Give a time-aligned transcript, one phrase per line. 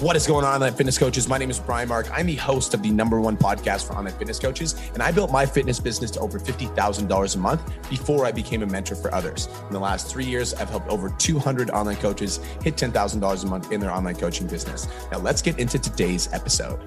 [0.00, 1.28] What is going on, online fitness coaches?
[1.28, 2.08] My name is Brian Mark.
[2.10, 5.30] I'm the host of the number one podcast for online fitness coaches, and I built
[5.30, 9.46] my fitness business to over $50,000 a month before I became a mentor for others.
[9.66, 13.72] In the last three years, I've helped over 200 online coaches hit $10,000 a month
[13.72, 14.88] in their online coaching business.
[15.12, 16.80] Now, let's get into today's episode.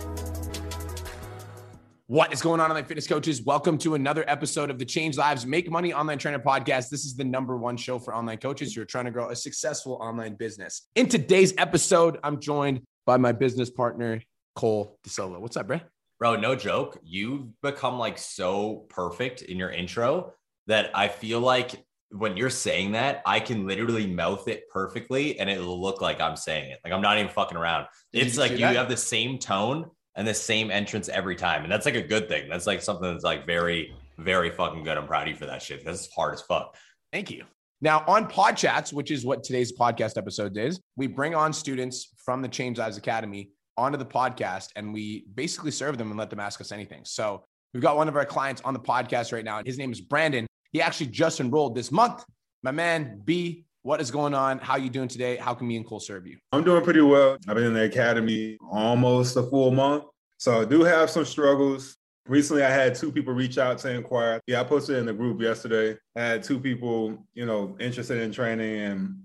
[2.08, 3.44] What is going on, online fitness coaches?
[3.44, 6.90] Welcome to another episode of the Change Lives Make Money Online Trainer Podcast.
[6.90, 9.36] This is the number one show for online coaches who are trying to grow a
[9.36, 10.88] successful online business.
[10.96, 14.22] In today's episode, I'm joined by my business partner,
[14.56, 15.40] Cole DeSolo.
[15.40, 15.80] What's up, bro?
[16.20, 17.00] Bro, no joke.
[17.04, 20.34] You've become like so perfect in your intro
[20.68, 25.50] that I feel like when you're saying that, I can literally mouth it perfectly and
[25.50, 26.80] it'll look like I'm saying it.
[26.84, 27.88] Like I'm not even fucking around.
[28.14, 28.76] Did it's you like you that?
[28.76, 31.64] have the same tone and the same entrance every time.
[31.64, 32.48] And that's like a good thing.
[32.50, 34.98] That's like something that's like very, very fucking good.
[34.98, 35.84] I'm proud of you for that shit.
[35.84, 36.78] That's hard as fuck.
[37.12, 37.46] Thank you.
[37.84, 42.14] Now, on Pod Chats, which is what today's podcast episode is, we bring on students
[42.24, 46.30] from the Change Lives Academy onto the podcast and we basically serve them and let
[46.30, 47.02] them ask us anything.
[47.04, 47.44] So
[47.74, 49.62] we've got one of our clients on the podcast right now.
[49.66, 50.48] His name is Brandon.
[50.72, 52.24] He actually just enrolled this month.
[52.62, 54.60] My man, B, what is going on?
[54.60, 55.36] How you doing today?
[55.36, 56.38] How can me and Cole serve you?
[56.54, 57.36] I'm doing pretty well.
[57.50, 60.06] I've been in the academy almost a full month.
[60.38, 61.98] So I do have some struggles.
[62.28, 64.40] Recently, I had two people reach out to inquire.
[64.48, 65.98] Yeah, I posted in the group yesterday.
[66.16, 69.16] I had two people, you know, interested in training, and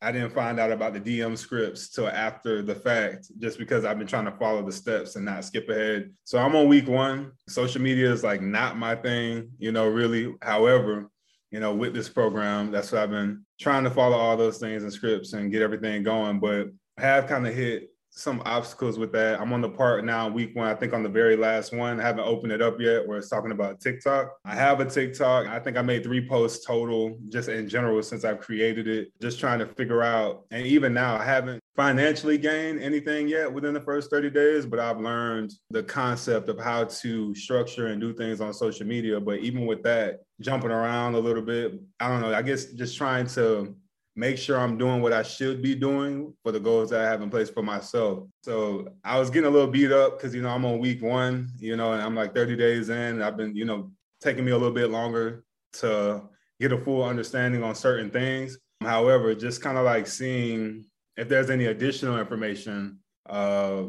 [0.00, 3.98] I didn't find out about the DM scripts till after the fact, just because I've
[3.98, 6.12] been trying to follow the steps and not skip ahead.
[6.24, 7.32] So I'm on week one.
[7.48, 10.32] Social media is like not my thing, you know, really.
[10.42, 11.10] However,
[11.50, 14.82] you know, with this program, that's what I've been trying to follow all those things
[14.82, 16.38] and scripts and get everything going.
[16.38, 19.38] But I have kind of hit some obstacles with that.
[19.38, 22.00] I'm on the part now, week one, I think on the very last one.
[22.00, 24.32] I haven't opened it up yet where it's talking about TikTok.
[24.46, 25.46] I have a TikTok.
[25.46, 29.38] I think I made three posts total just in general since I've created it, just
[29.38, 30.46] trying to figure out.
[30.50, 34.80] And even now, I haven't financially gained anything yet within the first 30 days, but
[34.80, 39.20] I've learned the concept of how to structure and do things on social media.
[39.20, 42.96] But even with that, jumping around a little bit, I don't know, I guess just
[42.96, 43.76] trying to
[44.16, 47.20] make sure I'm doing what I should be doing for the goals that I have
[47.20, 48.26] in place for myself.
[48.42, 51.50] So I was getting a little beat up because, you know, I'm on week one,
[51.58, 53.20] you know, and I'm like 30 days in.
[53.20, 55.44] I've been, you know, taking me a little bit longer
[55.74, 56.22] to
[56.58, 58.56] get a full understanding on certain things.
[58.80, 60.86] However, just kind of like seeing
[61.18, 62.98] if there's any additional information,
[63.28, 63.82] uh,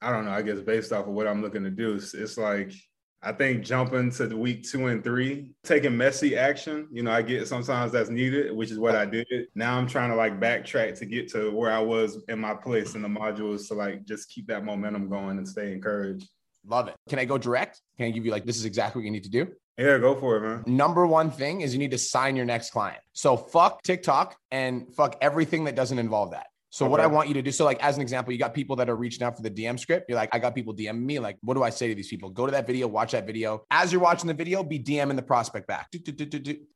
[0.00, 2.38] I don't know, I guess based off of what I'm looking to do, it's, it's
[2.38, 2.72] like,
[3.24, 7.22] I think jumping to the week two and three, taking messy action, you know, I
[7.22, 9.26] get sometimes that's needed, which is what I did.
[9.54, 12.96] Now I'm trying to like backtrack to get to where I was in my place
[12.96, 16.28] in the modules to like just keep that momentum going and stay encouraged.
[16.66, 16.94] Love it.
[17.08, 17.80] Can I go direct?
[17.96, 19.48] Can I give you like, this is exactly what you need to do?
[19.78, 20.64] Yeah, go for it, man.
[20.66, 23.00] Number one thing is you need to sign your next client.
[23.12, 26.46] So fuck TikTok and fuck everything that doesn't involve that.
[26.72, 26.90] So okay.
[26.90, 28.88] what I want you to do, so like as an example, you got people that
[28.88, 30.06] are reaching out for the DM script.
[30.08, 31.18] You're like, I got people DM me.
[31.18, 32.30] Like, what do I say to these people?
[32.30, 33.66] Go to that video, watch that video.
[33.70, 35.88] As you're watching the video, be DMing the prospect back.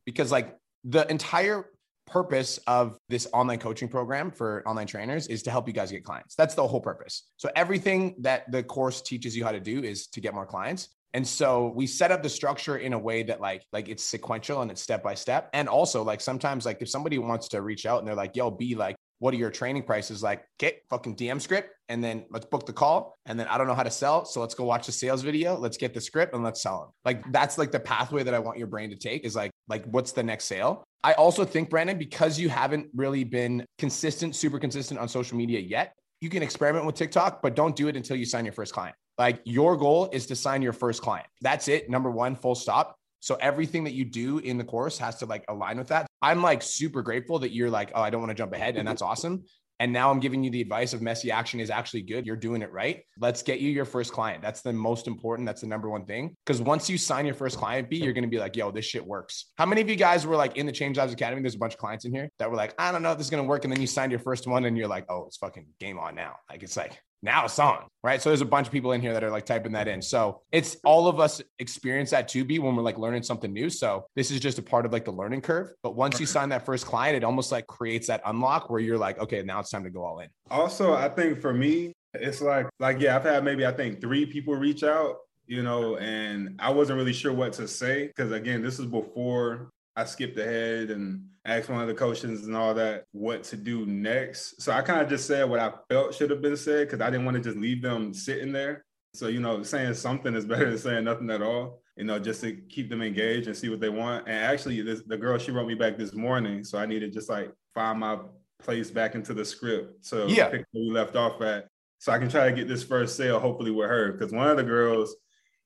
[0.04, 0.54] Because like
[0.84, 1.70] the entire
[2.06, 6.04] purpose of this online coaching program for online trainers is to help you guys get
[6.04, 6.34] clients.
[6.34, 7.30] That's the whole purpose.
[7.38, 10.90] So everything that the course teaches you how to do is to get more clients.
[11.14, 14.60] And so we set up the structure in a way that like like it's sequential
[14.60, 15.48] and it's step by step.
[15.54, 18.50] And also like sometimes like if somebody wants to reach out and they're like, yo,
[18.50, 20.22] be like, what are your training prices?
[20.22, 23.16] Like okay fucking dm script and then let's book the call.
[23.26, 24.24] And then i don't know how to sell.
[24.24, 25.56] So let's go watch the sales video.
[25.56, 28.38] Let's get the script and let's sell them like that's like the pathway that i
[28.38, 30.84] want your brain to take is like like what's the next sale?
[31.04, 35.60] I also think brandon because you haven't really been consistent super consistent on social media
[35.60, 38.72] yet you can experiment with tiktok but don't do it until you sign your first
[38.72, 38.96] client.
[39.18, 41.26] Like your goal is to sign your first client.
[41.40, 41.88] That's it.
[41.88, 45.44] Number one full stop so everything that you do in the course has to like
[45.48, 46.06] align with that.
[46.22, 48.76] I'm like super grateful that you're like, oh, I don't want to jump ahead.
[48.76, 49.42] And that's awesome.
[49.80, 52.24] And now I'm giving you the advice of messy action is actually good.
[52.24, 53.02] You're doing it right.
[53.18, 54.42] Let's get you your first client.
[54.42, 55.44] That's the most important.
[55.44, 56.36] That's the number one thing.
[56.46, 58.84] Because once you sign your first client B, you're going to be like, yo, this
[58.84, 59.46] shit works.
[59.58, 61.42] How many of you guys were like in the Change Lives Academy?
[61.42, 63.26] There's a bunch of clients in here that were like, I don't know if this
[63.26, 63.64] is going to work.
[63.64, 66.14] And then you signed your first one and you're like, oh, it's fucking game on
[66.14, 66.36] now.
[66.48, 68.22] Like it's like, now song, right?
[68.22, 70.00] So there's a bunch of people in here that are like typing that in.
[70.00, 73.68] So it's all of us experience that to be when we're like learning something new.
[73.68, 75.72] So this is just a part of like the learning curve.
[75.82, 78.96] But once you sign that first client, it almost like creates that unlock where you're
[78.96, 80.28] like, okay, now it's time to go all in.
[80.50, 84.24] Also, I think for me, it's like, like, yeah, I've had maybe I think three
[84.24, 88.10] people reach out, you know, and I wasn't really sure what to say.
[88.16, 92.54] Cause again, this is before I skipped ahead and asked one of the coaches and
[92.54, 94.60] all that what to do next.
[94.60, 97.08] So I kind of just said what I felt should have been said because I
[97.08, 98.84] didn't want to just leave them sitting there.
[99.14, 102.42] So, you know, saying something is better than saying nothing at all, you know, just
[102.42, 104.28] to keep them engaged and see what they want.
[104.28, 106.62] And actually, this, the girl, she wrote me back this morning.
[106.62, 108.18] So I need to just like find my
[108.58, 110.48] place back into the script to yeah.
[110.48, 111.68] pick where we left off at.
[111.98, 114.12] so I can try to get this first sale, hopefully with her.
[114.12, 115.16] Because one of the girls,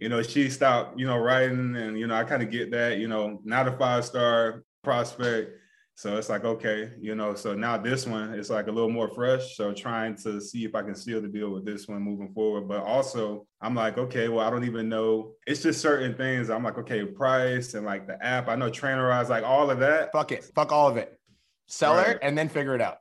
[0.00, 2.98] you know, she stopped, you know, writing, and you know, I kind of get that,
[2.98, 5.52] you know, not a five star prospect.
[5.94, 9.10] So it's like, okay, you know, so now this one is like a little more
[9.14, 9.54] fresh.
[9.54, 12.66] So trying to see if I can seal the deal with this one moving forward.
[12.66, 15.32] But also, I'm like, okay, well, I don't even know.
[15.46, 16.48] It's just certain things.
[16.48, 18.48] I'm like, okay, price and like the app.
[18.48, 20.10] I know Trainerize, like all of that.
[20.12, 20.44] Fuck it.
[20.54, 21.20] Fuck all of it.
[21.66, 22.06] Sell Right.
[22.06, 22.96] her and then figure it out.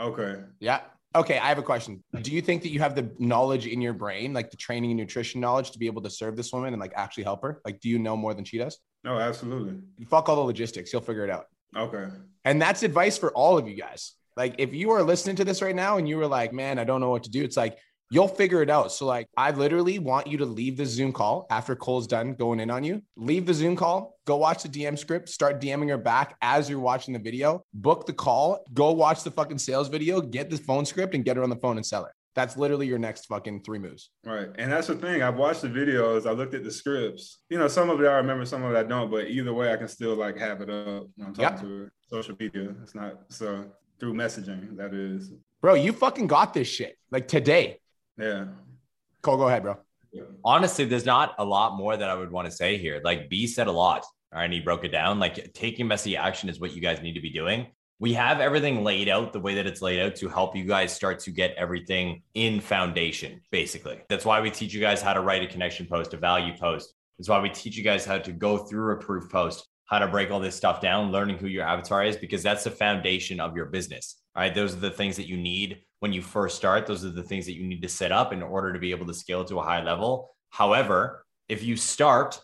[0.00, 0.36] Okay.
[0.58, 0.80] Yeah.
[1.16, 1.38] Okay.
[1.38, 2.04] I have a question.
[2.22, 5.00] Do you think that you have the knowledge in your brain, like the training and
[5.00, 7.60] nutrition knowledge to be able to serve this woman and like actually help her?
[7.64, 8.78] Like, do you know more than she does?
[9.02, 9.78] No, absolutely.
[10.06, 10.92] Fuck all the logistics.
[10.92, 11.46] You'll figure it out.
[11.74, 12.06] Okay.
[12.44, 14.12] And that's advice for all of you guys.
[14.36, 16.84] Like, if you are listening to this right now and you were like, man, I
[16.84, 17.78] don't know what to do, it's like,
[18.10, 18.92] you'll figure it out.
[18.92, 22.60] So, like, I literally want you to leave the Zoom call after Cole's done going
[22.60, 23.02] in on you.
[23.16, 26.80] Leave the Zoom call, go watch the DM script, start DMing her back as you're
[26.80, 30.84] watching the video, book the call, go watch the fucking sales video, get the phone
[30.84, 32.12] script and get her on the phone and sell it.
[32.34, 34.10] That's literally your next fucking three moves.
[34.22, 34.48] Right.
[34.58, 35.22] And that's the thing.
[35.22, 37.38] I've watched the videos, I looked at the scripts.
[37.48, 39.72] You know, some of it I remember, some of it I don't, but either way,
[39.72, 41.60] I can still like have it up when I'm talking Yep.
[41.60, 41.92] to her.
[42.08, 42.74] Social media.
[42.82, 43.64] It's not so
[43.98, 45.32] through messaging, that is.
[45.62, 47.78] Bro, you fucking got this shit like today.
[48.18, 48.46] Yeah.
[49.22, 49.76] Cole, go ahead, bro.
[50.44, 53.00] honestly, there's not a lot more that I would want to say here.
[53.04, 54.04] Like B said a lot.
[54.32, 54.44] All right.
[54.44, 55.18] And he broke it down.
[55.18, 57.66] Like taking messy action is what you guys need to be doing.
[57.98, 60.92] We have everything laid out the way that it's laid out to help you guys
[60.92, 64.00] start to get everything in foundation, basically.
[64.10, 66.92] That's why we teach you guys how to write a connection post, a value post.
[67.18, 70.08] That's why we teach you guys how to go through a proof post, how to
[70.08, 73.56] break all this stuff down, learning who your avatar is, because that's the foundation of
[73.56, 74.20] your business.
[74.34, 74.54] All right.
[74.54, 76.86] Those are the things that you need when you first start.
[76.86, 79.06] Those are the things that you need to set up in order to be able
[79.06, 80.30] to scale to a high level.
[80.50, 82.40] However, if you start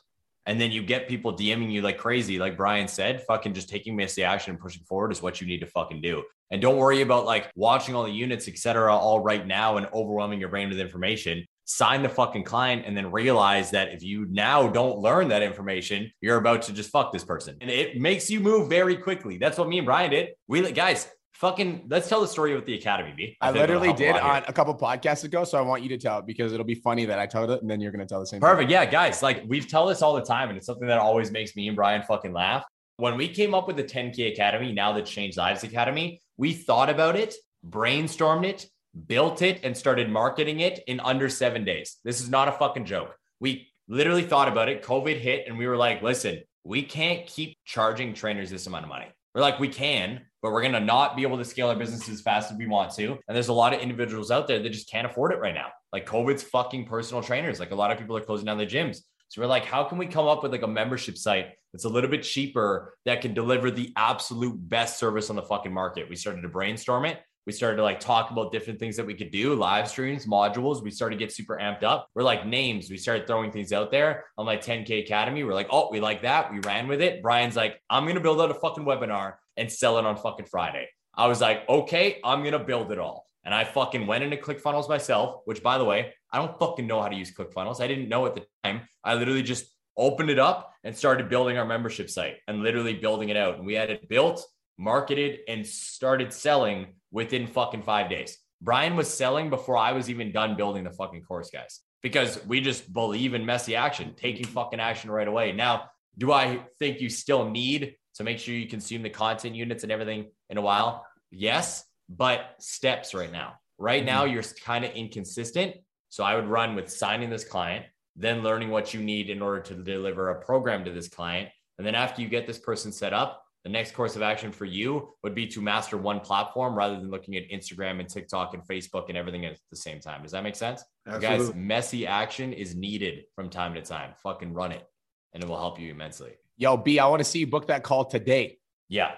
[0.47, 3.95] and then you get people DMing you like crazy, like Brian said, fucking just taking
[3.95, 6.23] messy action and pushing forward is what you need to fucking do.
[6.51, 9.87] And don't worry about like watching all the units, et cetera, all right now and
[9.95, 11.47] overwhelming your brain with information.
[11.65, 16.11] Sign the fucking client and then realize that if you now don't learn that information,
[16.21, 17.57] you're about to just fuck this person.
[17.61, 19.39] And it makes you move very quickly.
[19.39, 20.31] That's what me and Brian did.
[20.49, 21.09] We guys,
[21.43, 23.37] fucking let's tell the story with the academy, B.
[23.41, 25.43] I, think literally did on a couple podcasts ago.
[25.43, 27.61] So I want you to tell it because it'll be funny that I told it
[27.61, 28.49] and then you're going to tell the same thing.
[28.49, 28.71] Perfect.
[28.71, 31.55] Yeah, guys, like we've tell this all the time, and it's something that always makes
[31.57, 32.65] me and Brian fucking laugh.
[32.97, 36.89] When we came up with the 10K Academy, now the Change Lives Academy, we thought
[36.89, 37.35] about it,
[37.69, 38.67] brainstormed it,
[39.09, 41.97] built it, and started marketing it in under seven days.
[42.05, 43.17] This is not a fucking joke.
[43.41, 44.85] We literally thought about it.
[44.85, 48.91] COVID hit, and we were like, listen, we can't keep charging trainers this amount of
[48.91, 49.09] money.
[49.35, 52.09] We're like, we can, but we're going to not be able to scale our business
[52.09, 53.13] as fast as we want to.
[53.13, 55.69] And there's a lot of individuals out there that just can't afford it right now.
[55.93, 57.59] Like COVID's fucking personal trainers.
[57.59, 58.99] Like a lot of people are closing down their gyms.
[59.29, 61.89] So we're like, how can we come up with like a membership site that's a
[61.89, 66.11] little bit cheaper that can deliver the absolute best service on the fucking market?
[66.11, 67.19] We started to brainstorm it.
[67.47, 70.83] We started to like talk about different things that we could do, live streams, modules.
[70.83, 72.09] We started to get super amped up.
[72.15, 72.91] We're like names.
[72.91, 75.43] We started throwing things out there on like 10K Academy.
[75.45, 76.53] We're like, oh, we like that.
[76.53, 77.23] We ran with it.
[77.23, 80.89] Brian's like, I'm gonna build out a fucking webinar and sell it on fucking Friday.
[81.15, 83.27] I was like, okay, I'm gonna build it all.
[83.45, 87.03] And I fucking went into ClickFunnels myself, which by the way, I don't fucking know
[87.03, 87.81] how to use ClickFunnels.
[87.81, 88.83] I didn't know at the time.
[89.03, 89.67] I literally just
[89.97, 93.57] opened it up and started building our membership site and literally building it out.
[93.57, 94.47] And we had it built,
[94.79, 98.39] marketed, and started selling within fucking five days.
[98.61, 102.61] Brian was selling before I was even done building the fucking course, guys, because we
[102.61, 105.53] just believe in messy action, taking fucking action right away.
[105.53, 109.83] Now, do I think you still need to make sure you consume the content units
[109.83, 111.07] and everything in a while?
[111.31, 113.55] Yes, but steps right now.
[113.79, 114.35] Right now, mm-hmm.
[114.35, 115.77] you're kind of inconsistent.
[116.09, 119.61] So I would run with signing this client, then learning what you need in order
[119.63, 121.49] to deliver a program to this client.
[121.79, 124.65] And then after you get this person set up, the next course of action for
[124.65, 128.63] you would be to master one platform rather than looking at Instagram and TikTok and
[128.67, 130.23] Facebook and everything at the same time.
[130.23, 130.83] Does that make sense?
[131.21, 134.15] Guys, messy action is needed from time to time.
[134.23, 134.85] Fucking run it
[135.33, 136.33] and it will help you immensely.
[136.57, 138.59] Yo, B, I want to see you book that call today.
[138.89, 139.13] Yeah.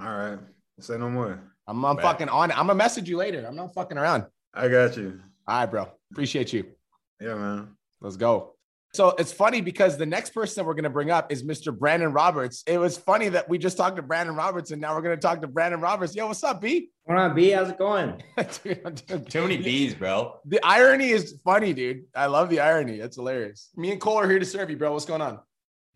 [0.00, 0.38] All right.
[0.80, 1.40] Say no more.
[1.66, 2.02] I'm, I'm Right.
[2.02, 2.58] fucking on it.
[2.58, 3.44] I'm gonna message you later.
[3.46, 4.24] I'm not fucking around.
[4.54, 5.20] I got you.
[5.46, 5.88] All right, bro.
[6.10, 6.64] Appreciate you.
[7.20, 7.76] Yeah, man.
[8.00, 8.54] Let's go.
[8.94, 11.76] So it's funny because the next person that we're going to bring up is Mr.
[11.76, 12.64] Brandon Roberts.
[12.66, 15.20] It was funny that we just talked to Brandon Roberts and now we're going to
[15.20, 16.16] talk to Brandon Roberts.
[16.16, 16.90] Yo, what's up, B?
[17.04, 17.50] What on, B?
[17.50, 18.22] How's it going?
[18.64, 20.40] Dude, I'm Too many bees, bro.
[20.46, 22.04] The irony is funny, dude.
[22.14, 22.98] I love the irony.
[22.98, 23.70] That's hilarious.
[23.76, 24.92] Me and Cole are here to serve you, bro.
[24.92, 25.40] What's going on?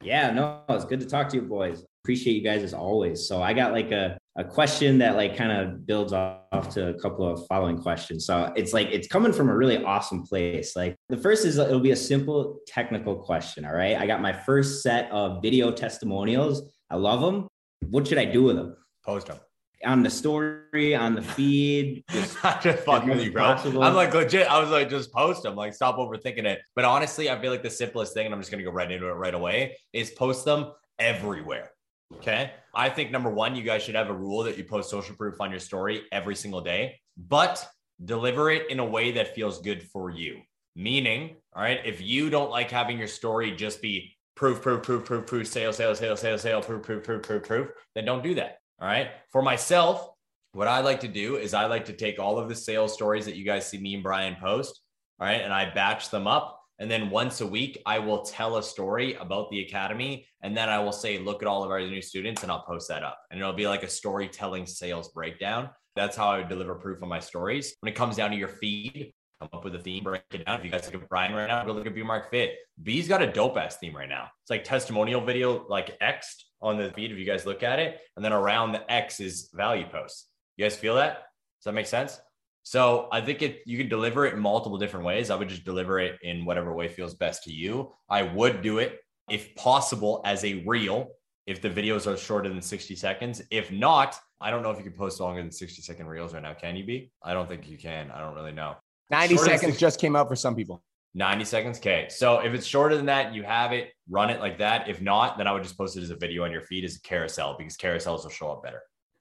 [0.02, 1.84] Yeah, no, it's good to talk to you boys.
[2.04, 3.28] Appreciate you guys as always.
[3.28, 6.94] So I got like a, a question that like kind of builds off to a
[6.94, 8.26] couple of following questions.
[8.26, 10.74] So it's like it's coming from a really awesome place.
[10.74, 13.64] Like the first is it'll be a simple technical question.
[13.64, 13.96] All right.
[13.96, 16.62] I got my first set of video testimonials.
[16.90, 17.46] I love them.
[17.88, 18.76] What should I do with them?
[19.04, 19.38] Post them.
[19.84, 22.02] on the story, on the feed.
[22.10, 23.44] Just, just fucking with you, bro.
[23.44, 23.82] Possible.
[23.84, 24.48] I'm like legit.
[24.48, 25.54] I was like, just post them.
[25.54, 26.60] Like, stop overthinking it.
[26.74, 29.06] But honestly, I feel like the simplest thing, and I'm just gonna go right into
[29.06, 31.70] it right away, is post them everywhere.
[32.16, 32.52] Okay.
[32.74, 35.40] I think number one, you guys should have a rule that you post social proof
[35.40, 37.66] on your story every single day, but
[38.04, 40.40] deliver it in a way that feels good for you.
[40.74, 45.04] Meaning, all right, if you don't like having your story just be proof, proof, proof,
[45.04, 48.34] proof, proof, sale, sale, sale, sale, sale, proof, proof, proof, proof, proof, then don't do
[48.36, 48.56] that.
[48.80, 49.10] All right.
[49.30, 50.08] For myself,
[50.52, 53.24] what I like to do is I like to take all of the sales stories
[53.26, 54.80] that you guys see me and Brian post,
[55.18, 56.61] all right, and I batch them up.
[56.82, 60.26] And then once a week, I will tell a story about the academy.
[60.42, 62.88] And then I will say, look at all of our new students, and I'll post
[62.88, 63.20] that up.
[63.30, 65.70] And it'll be like a storytelling sales breakdown.
[65.94, 67.76] That's how I would deliver proof on my stories.
[67.78, 70.58] When it comes down to your feed, come up with a theme, break it down.
[70.58, 72.56] If you guys look at Brian right now, go look at B Mark Fit.
[72.82, 74.24] B's got a dope ass theme right now.
[74.42, 78.00] It's like testimonial video, like X on the feed if you guys look at it.
[78.16, 80.26] And then around the X is value posts.
[80.56, 81.12] You guys feel that?
[81.60, 82.20] Does that make sense?
[82.62, 85.30] So I think it you can deliver it in multiple different ways.
[85.30, 87.92] I would just deliver it in whatever way feels best to you.
[88.08, 89.00] I would do it
[89.30, 91.08] if possible as a reel
[91.46, 93.42] if the videos are shorter than 60 seconds.
[93.50, 96.42] If not, I don't know if you can post longer than 60 second reels right
[96.42, 96.54] now.
[96.54, 97.10] Can you be?
[97.22, 98.10] I don't think you can.
[98.10, 98.76] I don't really know.
[99.10, 100.82] 90 shorter seconds just came out for some people.
[101.14, 101.78] 90 seconds.
[101.78, 102.06] Okay.
[102.08, 104.88] So if it's shorter than that, you have it, run it like that.
[104.88, 106.96] If not, then I would just post it as a video on your feed as
[106.96, 108.80] a carousel because carousels will show up better.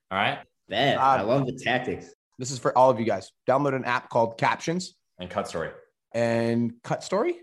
[0.10, 0.40] All right.
[0.70, 0.98] Bet.
[0.98, 2.14] Uh, I love the tactics.
[2.42, 3.32] This is for all of you guys.
[3.48, 5.70] Download an app called Captions and Cut Story.
[6.12, 7.36] And Cut Story?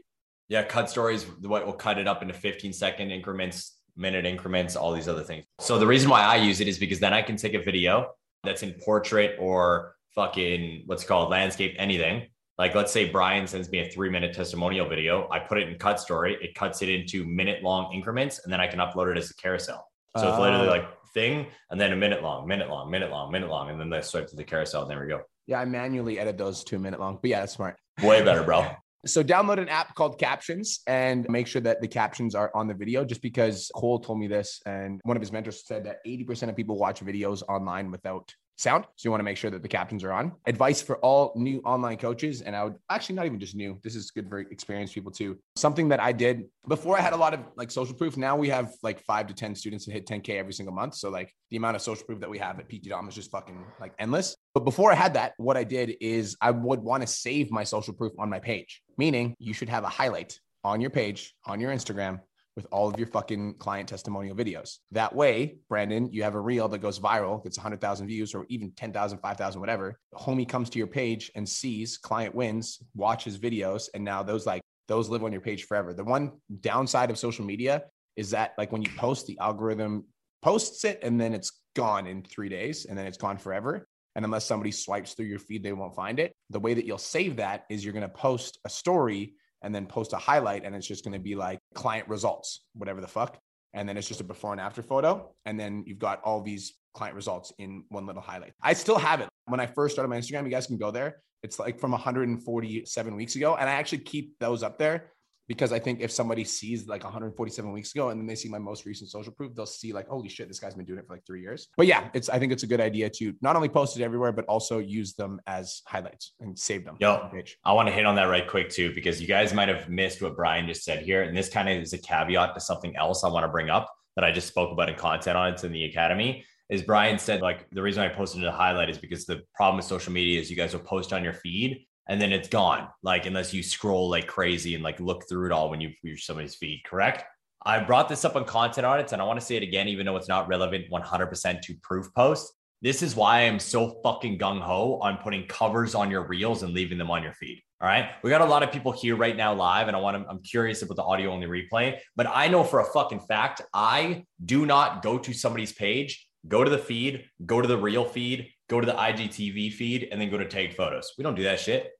[0.49, 4.93] Yeah, Cut Stories, what will cut it up into 15 second increments, minute increments, all
[4.93, 5.45] these other things.
[5.61, 8.11] So the reason why I use it is because then I can take a video
[8.43, 12.27] that's in portrait or fucking what's called landscape, anything
[12.59, 15.29] like, let's say Brian sends me a three minute testimonial video.
[15.31, 16.37] I put it in Cut Story.
[16.43, 19.35] It cuts it into minute long increments, and then I can upload it as a
[19.35, 19.89] carousel.
[20.17, 23.33] So uh, it's literally like thing, and then a minute long, minute long, minute long,
[23.33, 24.83] minute long, and then they swipe to the carousel.
[24.83, 25.23] And there we go.
[25.47, 27.77] Yeah, I manually edit those two minute long, but yeah, that's smart.
[28.03, 28.71] Way better, bro.
[29.07, 32.75] So download an app called Captions and make sure that the captions are on the
[32.75, 36.49] video just because Cole told me this and one of his mentors said that 80%
[36.49, 38.85] of people watch videos online without sound.
[38.97, 40.33] So you want to make sure that the captions are on.
[40.47, 42.43] Advice for all new online coaches.
[42.43, 43.79] And I would actually not even just new.
[43.83, 45.39] This is good for experienced people too.
[45.57, 48.17] Something that I did before I had a lot of like social proof.
[48.17, 50.97] Now we have like five to 10 students that hit 10K every single month.
[50.97, 53.31] So like the amount of social proof that we have at PT Dom is just
[53.31, 54.37] fucking like endless.
[54.55, 57.65] But before I had that, what I did is I would want to save my
[57.65, 61.61] social proof on my page, meaning you should have a highlight on your page, on
[61.61, 62.21] your Instagram
[62.59, 64.79] with all of your fucking client testimonial videos.
[64.91, 68.73] That way, Brandon, you have a reel that goes viral, gets 100,000 views or even
[68.73, 69.97] 10,000, 5,000, whatever.
[70.13, 74.61] Homie comes to your page and sees client wins, watches videos, and now those like
[74.89, 75.95] those live on your page forever.
[75.95, 77.85] The one downside of social media
[78.17, 80.07] is that like when you post, the algorithm
[80.43, 83.87] posts it and then it's gone in three days and then it's gone forever.
[84.17, 86.35] And unless somebody swipes through your feed, they won't find it.
[86.51, 89.87] The way that you'll save that is you're going to post a story and then
[89.87, 93.39] post a highlight and it's just going to be like client results, whatever the fuck.
[93.75, 95.35] And then it's just a before and after photo.
[95.45, 98.53] And then you've got all these client results in one little highlight.
[98.63, 99.29] I still have it.
[99.47, 101.23] When I first started my Instagram, you guys can go there.
[101.43, 103.57] It's like from 147 weeks ago.
[103.57, 105.13] And I actually keep those up there
[105.49, 108.59] because I think if somebody sees like 147 weeks ago and then they see my
[108.59, 111.15] most recent social proof, they'll see like, holy shit, this guy's been doing it for
[111.15, 111.69] like three years.
[111.77, 114.31] But yeah, it's I think it's a good idea to not only post it everywhere,
[114.31, 116.97] but also use them as highlights and save them.
[117.01, 117.31] Yo,
[117.65, 120.21] I want to hit on that right quick too, because you guys might have missed
[120.21, 121.23] what Brian just said here.
[121.23, 123.93] And this kind of is a caveat to something else I want to bring up
[124.17, 126.45] that I just spoke about in content on it's in the academy.
[126.69, 129.87] Is Brian said like the reason I posted a highlight is because the problem with
[129.87, 132.89] social media is you guys will post on your feed and then it's gone.
[133.03, 136.27] Like unless you scroll like crazy and like look through it all when you reach
[136.27, 137.25] somebody's feed, correct?
[137.65, 140.07] I brought this up on content audits and I want to say it again, even
[140.07, 142.53] though it's not relevant 100% to proof posts.
[142.81, 146.73] This is why I'm so fucking gung ho on putting covers on your reels and
[146.73, 147.61] leaving them on your feed.
[147.81, 148.11] All right.
[148.23, 150.43] We got a lot of people here right now live, and I want to, I'm
[150.43, 154.65] curious about the audio only replay, but I know for a fucking fact, I do
[154.65, 158.81] not go to somebody's page, go to the feed, go to the reel feed, go
[158.81, 161.13] to the IGTV feed, and then go to tagged photos.
[161.19, 161.91] We don't do that shit.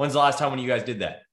[0.00, 1.24] When's the last time when you guys did that?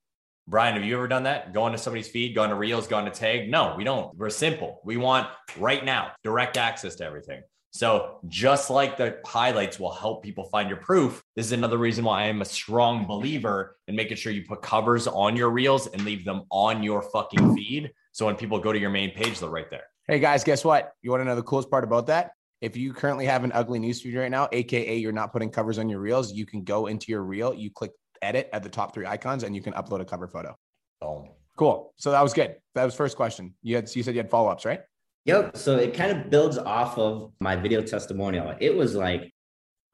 [0.45, 1.53] Brian, have you ever done that?
[1.53, 3.49] Go to somebody's feed, go to Reels, go to Tag?
[3.49, 4.13] No, we don't.
[4.17, 4.81] We're simple.
[4.83, 7.43] We want right now direct access to everything.
[7.71, 12.03] So, just like the highlights will help people find your proof, this is another reason
[12.03, 15.87] why I am a strong believer in making sure you put covers on your reels
[15.87, 17.93] and leave them on your fucking feed.
[18.11, 19.85] So, when people go to your main page, they're right there.
[20.09, 20.91] Hey guys, guess what?
[21.01, 22.31] You want to know the coolest part about that?
[22.59, 25.87] If you currently have an ugly newsfeed right now, AKA you're not putting covers on
[25.87, 29.05] your reels, you can go into your reel, you click edit at the top three
[29.05, 30.55] icons and you can upload a cover photo.
[31.01, 31.93] Oh, cool.
[31.97, 32.55] So that was good.
[32.75, 33.53] That was first question.
[33.61, 34.81] You had, you said you had follow ups, right?
[35.25, 35.57] Yep.
[35.57, 38.55] So it kind of builds off of my video testimonial.
[38.59, 39.31] It was like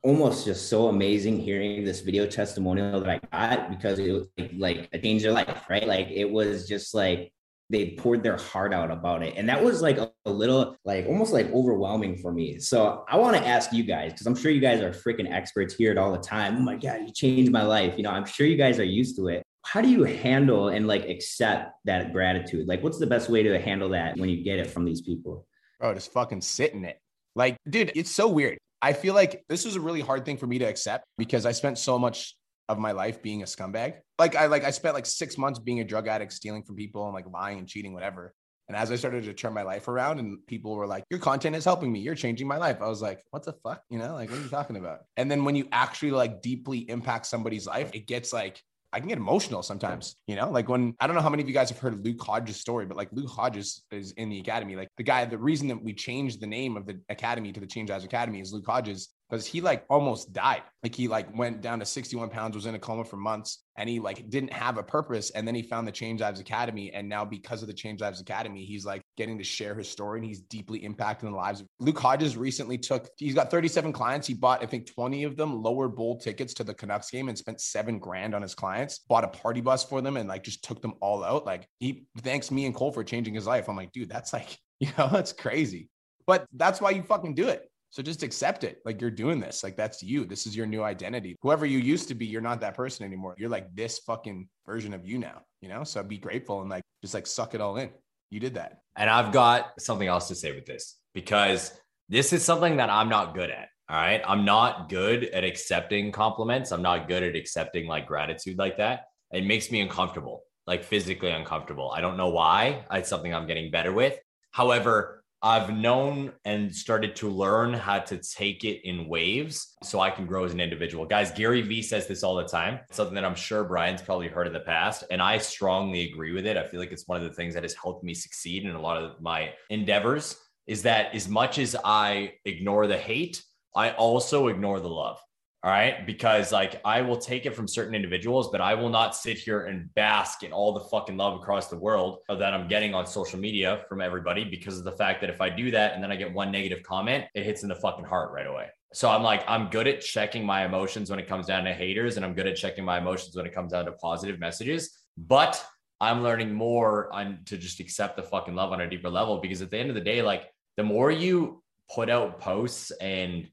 [0.03, 4.51] almost just so amazing hearing this video testimonial that I got because it was like,
[4.57, 5.87] like a changed their life, right?
[5.87, 7.33] Like it was just like
[7.73, 9.33] they poured their heart out about it.
[9.35, 12.59] And that was like a, a little, like almost like overwhelming for me.
[12.59, 15.73] So I want to ask you guys, because I'm sure you guys are freaking experts,
[15.73, 16.57] hear it all the time.
[16.57, 17.95] Oh my God, you changed my life.
[17.97, 19.41] You know, I'm sure you guys are used to it.
[19.65, 22.67] How do you handle and like accept that gratitude?
[22.67, 25.47] Like, what's the best way to handle that when you get it from these people?
[25.79, 26.99] Bro, just fucking sit in it.
[27.35, 28.59] Like, dude, it's so weird.
[28.83, 31.53] I feel like this was a really hard thing for me to accept because I
[31.53, 32.35] spent so much
[32.69, 33.95] of my life being a scumbag.
[34.19, 37.05] Like I like I spent like six months being a drug addict, stealing from people
[37.05, 38.33] and like lying and cheating, whatever.
[38.69, 41.55] And as I started to turn my life around and people were like, your content
[41.55, 42.81] is helping me, you're changing my life.
[42.81, 43.83] I was like, what the fuck?
[43.89, 44.99] You know, like, what are you talking about?
[45.17, 48.61] And then when you actually like deeply impact somebody's life, it gets like
[48.93, 51.49] I can get emotional sometimes, you know, like when I don't know how many of
[51.49, 54.75] you guys have heard Luke Hodges' story, but like Luke Hodges is in the academy.
[54.75, 57.65] Like the guy, the reason that we changed the name of the academy to the
[57.65, 60.61] Change Lives Academy is Luke Hodges because he like almost died.
[60.83, 63.89] Like he like went down to 61 pounds, was in a coma for months, and
[63.89, 65.31] he like didn't have a purpose.
[65.31, 66.91] And then he found the Change Lives Academy.
[66.93, 70.19] And now because of the Change Lives Academy, he's like getting to share his story
[70.19, 74.27] and he's deeply impacting the lives of Luke Hodges recently took, he's got 37 clients.
[74.27, 77.37] He bought, I think 20 of them lower bowl tickets to the Canucks game and
[77.37, 80.63] spent seven grand on his clients, bought a party bus for them and like just
[80.63, 81.45] took them all out.
[81.45, 83.67] Like he thanks me and Cole for changing his life.
[83.67, 85.89] I'm like, dude, that's like, you know, that's crazy.
[86.27, 88.79] But that's why you fucking do it so just accept it.
[88.85, 89.63] Like you're doing this.
[89.63, 90.25] Like that's you.
[90.25, 91.35] This is your new identity.
[91.43, 93.35] Whoever you used to be, you're not that person anymore.
[93.37, 95.83] You're like this fucking version of you now, you know?
[95.83, 97.91] So be grateful and like just like suck it all in.
[98.31, 98.79] You did that.
[98.95, 101.71] And I've got something else to say with this because
[102.09, 103.67] this is something that I'm not good at.
[103.87, 104.23] All right.
[104.27, 106.71] I'm not good at accepting compliments.
[106.71, 109.01] I'm not good at accepting like gratitude like that.
[109.31, 111.91] It makes me uncomfortable, like physically uncomfortable.
[111.91, 112.85] I don't know why.
[112.91, 114.17] It's something I'm getting better with.
[114.49, 120.09] However, I've known and started to learn how to take it in waves so I
[120.09, 121.05] can grow as an individual.
[121.05, 122.79] Guys, Gary Vee says this all the time.
[122.91, 125.03] Something that I'm sure Brian's probably heard in the past.
[125.11, 126.55] And I strongly agree with it.
[126.55, 128.81] I feel like it's one of the things that has helped me succeed in a
[128.81, 133.43] lot of my endeavors is that as much as I ignore the hate,
[133.75, 135.19] I also ignore the love.
[135.65, 136.05] All right.
[136.05, 139.61] Because like I will take it from certain individuals, but I will not sit here
[139.61, 143.39] and bask in all the fucking love across the world that I'm getting on social
[143.39, 146.17] media from everybody because of the fact that if I do that and then I
[146.17, 148.67] get one negative comment, it hits in the fucking heart right away.
[148.93, 152.17] So I'm like, I'm good at checking my emotions when it comes down to haters,
[152.17, 154.99] and I'm good at checking my emotions when it comes down to positive messages.
[155.17, 155.63] But
[155.99, 159.61] I'm learning more on to just accept the fucking love on a deeper level because
[159.61, 160.43] at the end of the day, like
[160.77, 163.47] the more you put out posts and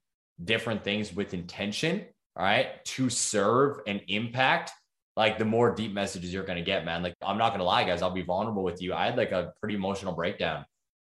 [0.44, 2.04] different things with intention,
[2.36, 4.70] all right, to serve and impact,
[5.16, 7.02] like the more deep messages you're going to get, man.
[7.02, 8.94] Like, I'm not going to lie, guys, I'll be vulnerable with you.
[8.94, 10.64] I had like a pretty emotional breakdown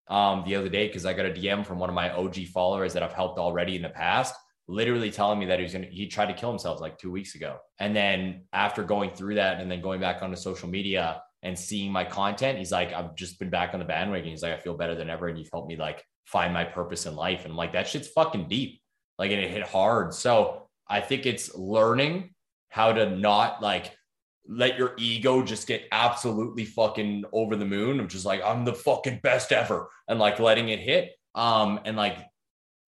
[0.08, 2.92] um, the other day because I got a DM from one of my OG followers
[2.92, 4.34] that I've helped already in the past,
[4.68, 7.10] literally telling me that he was going to, he tried to kill himself like two
[7.10, 7.58] weeks ago.
[7.78, 11.90] And then after going through that and then going back onto social media and seeing
[11.90, 14.30] my content, he's like, I've just been back on the bandwagon.
[14.30, 15.28] He's like, I feel better than ever.
[15.28, 17.44] And you've helped me like find my purpose in life.
[17.44, 18.81] And I'm like, that shit's fucking deep
[19.18, 20.14] like and it hit hard.
[20.14, 22.34] So I think it's learning
[22.68, 23.96] how to not like
[24.48, 28.74] let your ego just get absolutely fucking over the moon of just like I'm the
[28.74, 32.18] fucking best ever and like letting it hit um and like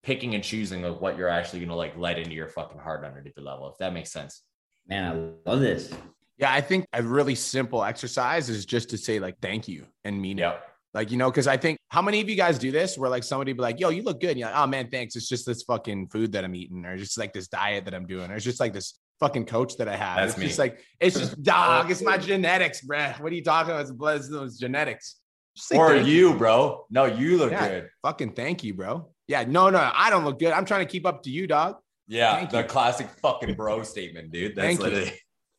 [0.02, 3.16] picking and choosing of what you're actually gonna like let into your fucking heart on
[3.16, 4.42] a deeper level if that makes sense
[4.86, 5.92] man I love this
[6.38, 10.20] yeah I think a really simple exercise is just to say like thank you and
[10.20, 10.54] mean yep.
[10.54, 13.10] it like, you know, because I think how many of you guys do this where
[13.10, 14.30] like somebody be like, yo, you look good.
[14.30, 15.16] And you're like, oh man, thanks.
[15.16, 18.06] It's just this fucking food that I'm eating, or just like this diet that I'm
[18.06, 20.16] doing, or it's just like this fucking coach that I have.
[20.18, 20.46] That's it's me.
[20.46, 23.20] just like, it's just dog, it's my genetics, bruh.
[23.20, 23.82] What are you talking about?
[23.82, 25.16] It's blood, it's genetics.
[25.72, 26.86] Or you, you, bro.
[26.90, 27.88] No, you look yeah, good.
[28.02, 29.10] Fucking thank you, bro.
[29.26, 30.52] Yeah, no, no, I don't look good.
[30.52, 31.76] I'm trying to keep up to you, dog.
[32.06, 32.64] Yeah, thank the you.
[32.64, 34.54] classic fucking bro statement, dude.
[34.54, 35.06] That's thank literally.
[35.06, 35.12] You.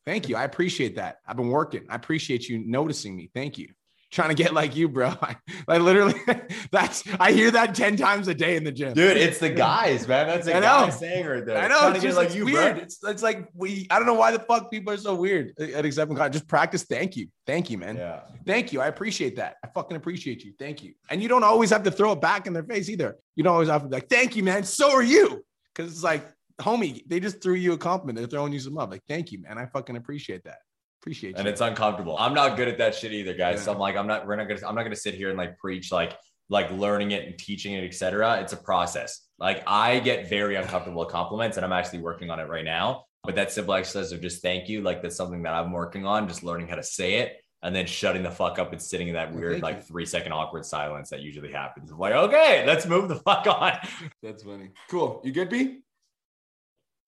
[0.06, 0.36] Thank you.
[0.36, 1.16] I appreciate that.
[1.26, 1.86] I've been working.
[1.90, 3.30] I appreciate you noticing me.
[3.34, 3.68] Thank you
[4.10, 5.08] trying to get like you, bro.
[5.22, 5.36] I,
[5.68, 6.14] I literally,
[6.70, 9.16] that's I hear that ten times a day in the gym, dude.
[9.16, 10.26] It's the guys, man.
[10.26, 11.58] That's a guy saying right there.
[11.58, 11.90] I know.
[11.92, 12.78] It's just like you, weird.
[12.78, 13.86] It's it's like we.
[13.90, 16.32] I don't know why the fuck people are so weird uh, at accepting God.
[16.32, 16.84] Just practice.
[16.84, 17.96] Thank you, thank you, man.
[17.96, 18.20] Yeah.
[18.46, 18.80] Thank you.
[18.80, 19.56] I appreciate that.
[19.64, 20.52] I fucking appreciate you.
[20.58, 20.94] Thank you.
[21.10, 23.16] And you don't always have to throw it back in their face either.
[23.34, 24.64] You don't always have to be like, thank you, man.
[24.64, 26.24] So are you, because it's like,
[26.60, 28.18] homie, they just threw you a compliment.
[28.18, 28.90] They're throwing you some love.
[28.90, 29.58] Like, thank you, man.
[29.58, 30.58] I fucking appreciate that.
[31.06, 31.52] Appreciate and you.
[31.52, 32.16] it's uncomfortable.
[32.18, 33.58] I'm not good at that shit either, guys.
[33.58, 33.62] Yeah.
[33.66, 35.56] So I'm like, I'm not, we're not gonna, I'm not gonna sit here and like
[35.56, 38.40] preach like, like learning it and teaching it, etc.
[38.40, 39.20] It's a process.
[39.38, 43.04] Like I get very uncomfortable with compliments and I'm actually working on it right now.
[43.22, 46.26] But that simple exercise of just thank you, like that's something that I'm working on,
[46.26, 49.14] just learning how to say it and then shutting the fuck up and sitting in
[49.14, 49.82] that weird thank like you.
[49.82, 51.92] three second awkward silence that usually happens.
[51.92, 53.74] I'm like, okay, let's move the fuck on.
[54.24, 54.70] That's funny.
[54.90, 55.20] Cool.
[55.24, 55.82] You good, B?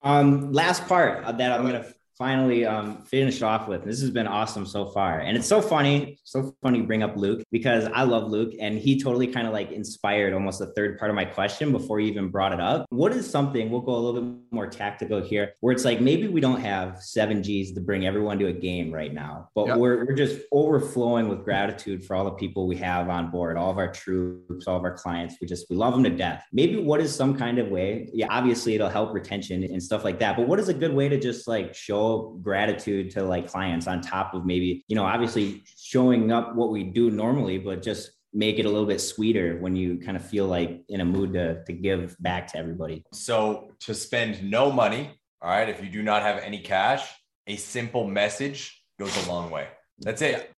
[0.02, 1.84] Um, last part of that I'm gonna
[2.18, 3.84] finally um finish off with.
[3.84, 6.78] This has been awesome so far, and it's so funny, so funny.
[6.80, 10.34] You bring up Luke because I love Luke, and he totally kind of like inspired
[10.34, 12.86] almost the third part of my question before you even brought it up.
[12.90, 13.70] What is something?
[13.70, 17.00] We'll go a little bit more tactical here, where it's like maybe we don't have
[17.00, 19.78] seven G's to bring everyone to a game right now, but Yep.
[19.78, 23.70] we're we're just overflowing with gratitude for all the people we have on board, all
[23.70, 25.36] of our troops, all of our clients.
[25.40, 26.44] We just we love them to death.
[26.52, 28.08] Maybe what is some kind of way?
[28.12, 30.36] Yeah, obviously it'll help retention and stuff like that.
[30.36, 31.74] But what is a good way to just like
[32.08, 36.70] show gratitude to like clients on top of maybe you know obviously showing up what
[36.70, 40.24] we do normally, but just make it a little bit sweeter when you kind of
[40.24, 43.04] feel like in a mood to to give back to everybody.
[43.12, 47.08] So to spend no money, all right, if you do not have any cash,
[47.46, 49.68] a simple message goes a long way.
[50.00, 50.50] That's it.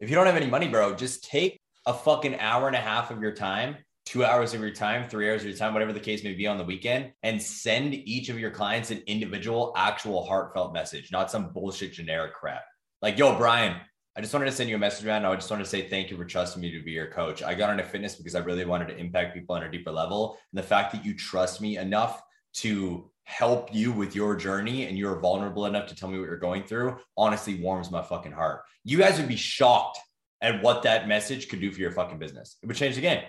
[0.00, 3.10] If you don't have any money, bro, just take a fucking hour and a half
[3.10, 3.76] of your time,
[4.08, 6.46] two hours of your time, three hours of your time, whatever the case may be
[6.46, 11.30] on the weekend, and send each of your clients an individual, actual heartfelt message, not
[11.30, 12.64] some bullshit generic crap.
[13.02, 13.76] Like, yo, Brian,
[14.16, 15.26] I just wanted to send you a message, man.
[15.26, 17.42] I just wanted to say thank you for trusting me to be your coach.
[17.42, 20.38] I got into fitness because I really wanted to impact people on a deeper level.
[20.52, 22.22] And the fact that you trust me enough
[22.54, 26.38] to help you with your journey and you're vulnerable enough to tell me what you're
[26.38, 28.62] going through honestly warms my fucking heart.
[28.84, 29.98] You guys would be shocked
[30.40, 32.56] at what that message could do for your fucking business.
[32.62, 33.22] It would change the game.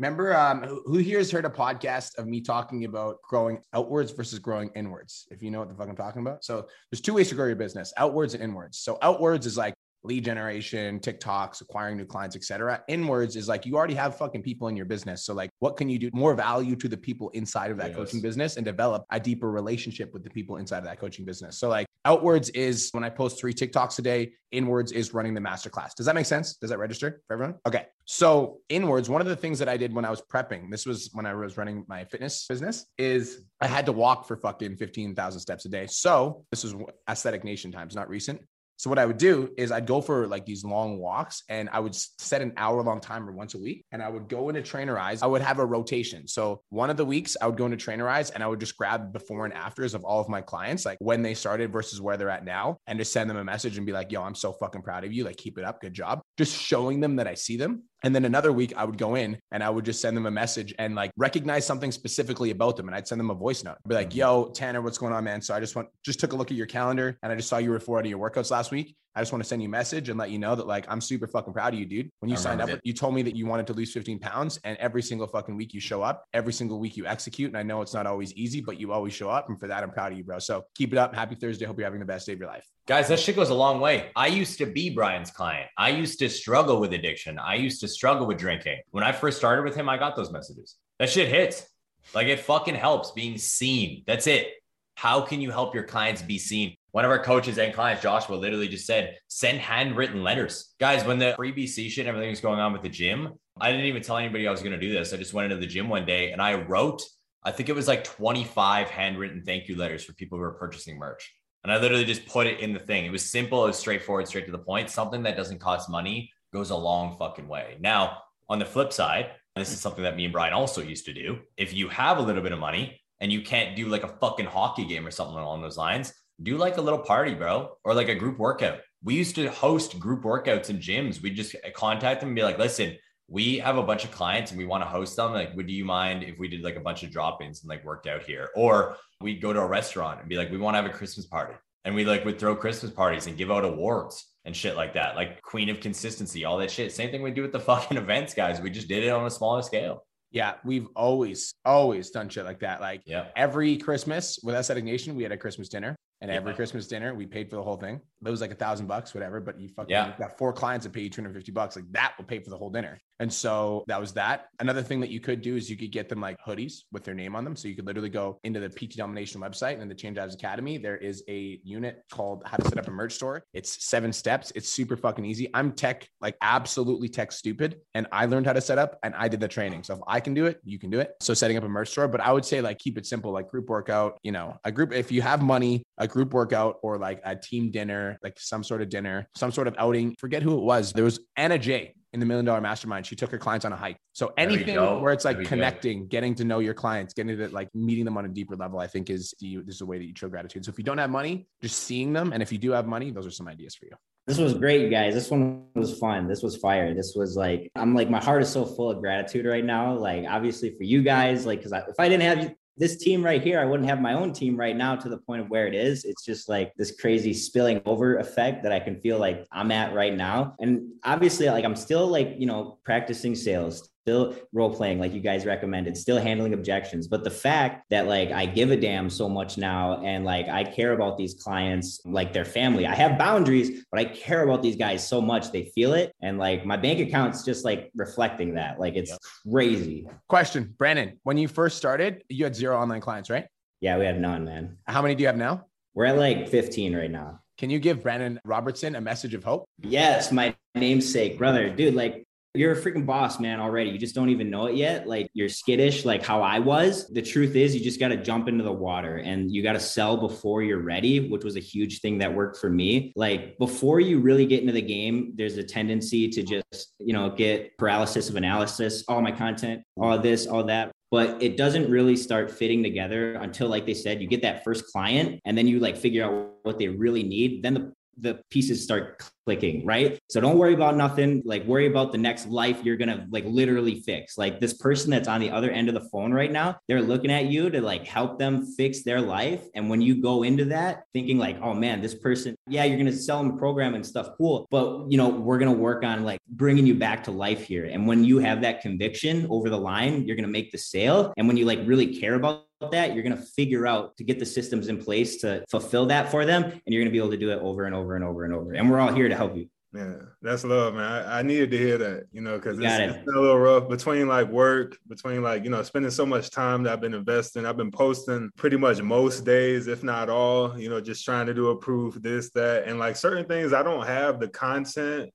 [0.00, 4.12] Remember, um, who- who here has heard a podcast of me talking about growing outwards
[4.12, 5.28] versus growing inwards?
[5.30, 6.42] If you know what the fuck I'm talking about.
[6.42, 8.78] So there's two ways to grow your business: outwards and inwards.
[8.78, 12.82] So outwards is like lead generation, TikToks, acquiring new clients, etc.
[12.88, 15.24] Inwards is like you already have fucking people in your business.
[15.24, 17.96] So like, what can you do more value to the people inside of that Yes.
[17.96, 21.58] coaching business and develop a deeper relationship with the people inside of that coaching business?
[21.58, 24.32] So like, outwards is when I post three TikToks a day.
[24.52, 25.94] Inwards is running the masterclass.
[25.94, 26.56] Does that make sense?
[26.56, 27.56] Does that register for everyone?
[27.66, 27.86] Okay.
[28.06, 31.10] So inwards, one of the things that I did when I was prepping, this was
[31.12, 35.40] when I was running my fitness business, is I had to walk for fucking 15,000
[35.40, 35.86] steps a day.
[35.86, 36.74] So this is
[37.08, 38.40] aesthetic nation times, not recent.
[38.80, 41.80] So what I would do is I'd go for like these long walks and I
[41.80, 45.22] would set an hour long timer once a week and I would go into trainerize.
[45.22, 46.26] I would have a rotation.
[46.26, 49.12] So one of the weeks I would go into trainerize and I would just grab
[49.12, 52.30] before and afters of all of my clients, like when they started versus where they're
[52.30, 54.80] at now, and just send them a message and be like, yo, I'm so fucking
[54.80, 55.24] proud of you.
[55.24, 55.82] Like, keep it up.
[55.82, 56.22] Good job.
[56.40, 57.82] Just showing them that I see them.
[58.02, 60.30] And then another week I would go in and I would just send them a
[60.30, 62.88] message and like recognize something specifically about them.
[62.88, 63.76] And I'd send them a voice note.
[63.84, 64.20] I'd be like, mm-hmm.
[64.20, 65.42] yo, Tanner, what's going on, man?
[65.42, 67.58] So I just want just took a look at your calendar and I just saw
[67.58, 68.96] you were four out of your workouts last week.
[69.14, 71.00] I just want to send you a message and let you know that like I'm
[71.00, 72.10] super fucking proud of you, dude.
[72.20, 74.20] When you I signed up, remember you told me that you wanted to lose 15
[74.20, 77.48] pounds, and every single fucking week you show up, every single week you execute.
[77.48, 79.48] And I know it's not always easy, but you always show up.
[79.48, 80.38] And for that, I'm proud of you, bro.
[80.38, 81.14] So keep it up.
[81.14, 81.64] Happy Thursday.
[81.64, 82.66] Hope you're having the best day of your life.
[82.86, 84.10] Guys, that shit goes a long way.
[84.14, 85.68] I used to be Brian's client.
[85.76, 87.38] I used to struggle with addiction.
[87.38, 88.80] I used to struggle with drinking.
[88.90, 90.76] When I first started with him, I got those messages.
[90.98, 91.66] That shit hits.
[92.14, 94.04] Like it fucking helps being seen.
[94.06, 94.48] That's it.
[94.94, 96.76] How can you help your clients be seen?
[96.92, 100.74] One of our coaches and clients, Joshua, literally just said, send handwritten letters.
[100.80, 103.70] Guys, when the free BC shit and everything was going on with the gym, I
[103.70, 105.12] didn't even tell anybody I was going to do this.
[105.12, 107.02] I just went into the gym one day and I wrote,
[107.42, 110.98] I think it was like 25 handwritten thank you letters for people who were purchasing
[110.98, 111.32] merch.
[111.62, 113.04] And I literally just put it in the thing.
[113.04, 114.90] It was simple, it was straightforward, straight to the point.
[114.90, 117.76] Something that doesn't cost money goes a long fucking way.
[117.80, 121.12] Now, on the flip side, this is something that me and Brian also used to
[121.12, 121.38] do.
[121.56, 124.46] If you have a little bit of money and you can't do like a fucking
[124.46, 128.08] hockey game or something along those lines, do like a little party, bro, or like
[128.08, 128.78] a group workout.
[129.02, 131.22] We used to host group workouts in gyms.
[131.22, 132.96] We just contact them and be like, listen,
[133.28, 135.32] we have a bunch of clients and we want to host them.
[135.32, 138.06] Like, would you mind if we did like a bunch of drop-ins and like worked
[138.06, 138.48] out here?
[138.56, 141.26] Or we'd go to a restaurant and be like, we want to have a Christmas
[141.26, 141.54] party.
[141.84, 145.16] And we like would throw Christmas parties and give out awards and shit like that,
[145.16, 146.92] like queen of consistency, all that shit.
[146.92, 148.60] Same thing we do with the fucking events, guys.
[148.60, 150.04] We just did it on a smaller scale.
[150.32, 152.80] Yeah, we've always, always done shit like that.
[152.80, 153.26] Like Yeah.
[153.34, 155.96] every Christmas with Aesthetic Nation, we had a Christmas dinner.
[156.20, 158.00] And every Christmas dinner, we paid for the whole thing.
[158.24, 159.40] It was like a thousand bucks, whatever.
[159.40, 160.14] But you fucking Yeah.
[160.18, 161.76] got four clients that pay you 250 bucks.
[161.76, 162.98] Like that will pay for the whole dinner.
[163.18, 164.46] And so that was that.
[164.60, 167.14] Another thing that you could do is you could get them like hoodies with their
[167.14, 167.54] name on them.
[167.54, 170.78] So you could literally go into the PT Domination website and the Change Lives Academy.
[170.78, 173.42] There is a unit called How to Set Up a Merch Store.
[173.52, 174.52] It's seven steps.
[174.54, 175.50] It's super fucking easy.
[175.52, 177.80] I'm tech, like absolutely tech stupid.
[177.94, 179.82] And I learned how to set up and I did the training.
[179.82, 181.14] So if I can do it, you can do it.
[181.20, 183.48] So setting up a merch store, but I would say like keep it simple, like
[183.48, 187.20] group workout, you know, a group, if you have money, a group workout or like
[187.24, 190.14] a team dinner, like some sort of dinner, some sort of outing.
[190.18, 190.92] Forget who it was.
[190.92, 193.06] There was Anna J in the million dollar mastermind.
[193.06, 193.96] She took her clients on a hike.
[194.12, 195.48] So anything where it's like we go.
[195.48, 198.80] connecting, getting to know your clients, getting to like meeting them on a deeper level,
[198.80, 200.64] I think is the, this is a way that you show gratitude.
[200.64, 202.32] So if you don't have money, just seeing them.
[202.32, 203.92] And if you do have money, those are some ideas for you.
[204.26, 205.14] This was great, guys.
[205.14, 206.28] This one was fun.
[206.28, 206.94] This was fire.
[206.94, 209.96] This was like, I'm like, my heart is so full of gratitude right now.
[209.96, 213.60] Like, obviously for you guys, like, because if I didn't have this team right here,
[213.60, 216.04] I wouldn't have my own team right now to the point of where it is.
[216.04, 219.92] It's just like this crazy spilling over effect that I can feel like I'm at
[219.92, 220.54] right now.
[220.60, 225.20] And obviously, like, I'm still like, you know, practicing sales, still role playing like you
[225.20, 227.06] guys recommended, still handling objections.
[227.06, 230.64] But the fact that like I give a damn so much now and like I
[230.64, 232.86] care about these clients like their family.
[232.86, 236.14] I have boundaries, but I care about these guys so much they feel it.
[236.22, 238.80] And like my bank account's just like reflecting that.
[238.80, 239.20] Like it's yep.
[239.50, 240.08] crazy.
[240.28, 243.46] Question, Brandon, when you first started, you had zero online clients, right?
[243.80, 244.78] Yeah, we had none, man.
[244.86, 245.66] How many do you have now?
[245.94, 247.40] We're at like 15 right now.
[247.58, 249.66] Can you give Brandon Robertson a message of hope?
[249.82, 251.68] Yes, my namesake, brother.
[251.68, 253.90] Dude, like you're a freaking boss, man, already.
[253.90, 255.06] You just don't even know it yet.
[255.06, 257.08] Like you're skittish, like how I was.
[257.08, 259.80] The truth is, you just got to jump into the water and you got to
[259.80, 263.12] sell before you're ready, which was a huge thing that worked for me.
[263.14, 267.30] Like before you really get into the game, there's a tendency to just, you know,
[267.30, 272.14] get paralysis of analysis, all my content, all this, all that but it doesn't really
[272.14, 275.80] start fitting together until like they said you get that first client and then you
[275.80, 280.18] like figure out what they really need then the the pieces start clicking, right?
[280.28, 281.42] So don't worry about nothing.
[281.44, 284.38] Like worry about the next life you're gonna like literally fix.
[284.38, 287.32] Like this person that's on the other end of the phone right now, they're looking
[287.32, 289.62] at you to like help them fix their life.
[289.74, 293.12] And when you go into that thinking like, oh man, this person, yeah, you're gonna
[293.12, 294.68] sell them a program and stuff, cool.
[294.70, 297.86] But you know, we're gonna work on like bringing you back to life here.
[297.86, 301.32] And when you have that conviction over the line, you're gonna make the sale.
[301.36, 304.38] And when you like really care about that, you're going to figure out to get
[304.38, 306.64] the systems in place to fulfill that for them.
[306.64, 308.54] And you're going to be able to do it over and over and over and
[308.54, 308.72] over.
[308.72, 309.68] And we're all here to help you.
[309.92, 311.02] Yeah, that's love, man.
[311.02, 313.10] I, I needed to hear that, you know, because it's, it.
[313.10, 316.84] it's a little rough between like work, between like, you know, spending so much time
[316.84, 317.66] that I've been investing.
[317.66, 321.54] I've been posting pretty much most days, if not all, you know, just trying to
[321.54, 322.84] do a proof, this, that.
[322.86, 325.30] And like certain things, I don't have the content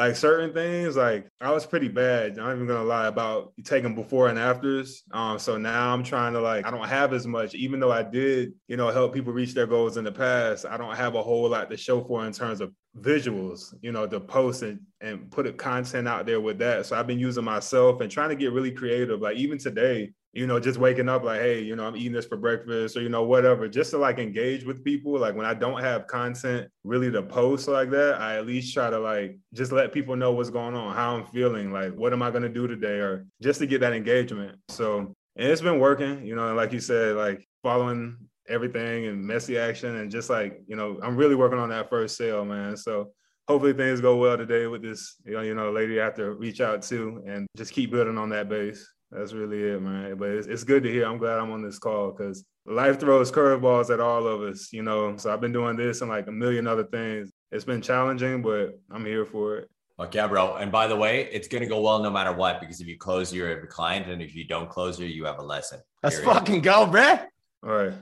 [0.00, 2.38] like certain things, like I was pretty bad.
[2.38, 5.02] I'm not even gonna lie about taking before and afters.
[5.12, 8.02] Um, so now I'm trying to like I don't have as much, even though I
[8.02, 10.64] did, you know, help people reach their goals in the past.
[10.64, 14.06] I don't have a whole lot to show for in terms of visuals, you know,
[14.06, 16.86] to post and, and put a content out there with that.
[16.86, 19.20] So I've been using myself and trying to get really creative.
[19.20, 22.26] Like even today, you know, just waking up like, hey, you know, I'm eating this
[22.26, 25.18] for breakfast or, you know, whatever, just to like engage with people.
[25.18, 28.90] Like when I don't have content really to post like that, I at least try
[28.90, 32.22] to like just let people know what's going on, how I'm feeling, like what am
[32.22, 34.56] I going to do today, or just to get that engagement.
[34.68, 38.16] So, and it's been working, you know, like you said, like following
[38.48, 42.16] everything and messy action and just like, you know, I'm really working on that first
[42.16, 42.76] sale, man.
[42.76, 43.12] So,
[43.48, 46.34] hopefully things go well today with this, you know, you know, lady I have to
[46.34, 48.88] reach out to and just keep building on that base.
[49.10, 50.16] That's really it, man.
[50.16, 51.06] But it's, it's good to hear.
[51.06, 54.82] I'm glad I'm on this call because life throws curveballs at all of us, you
[54.82, 55.16] know.
[55.16, 57.30] So I've been doing this and like a million other things.
[57.50, 59.70] It's been challenging, but I'm here for it.
[59.96, 60.56] Fuck yeah, bro.
[60.56, 63.34] And by the way, it's gonna go well no matter what because if you close,
[63.34, 65.80] you're a client, and if you don't close her, you have a lesson.
[66.02, 66.34] Let's period.
[66.34, 67.18] fucking go, bro.
[67.62, 67.92] All right.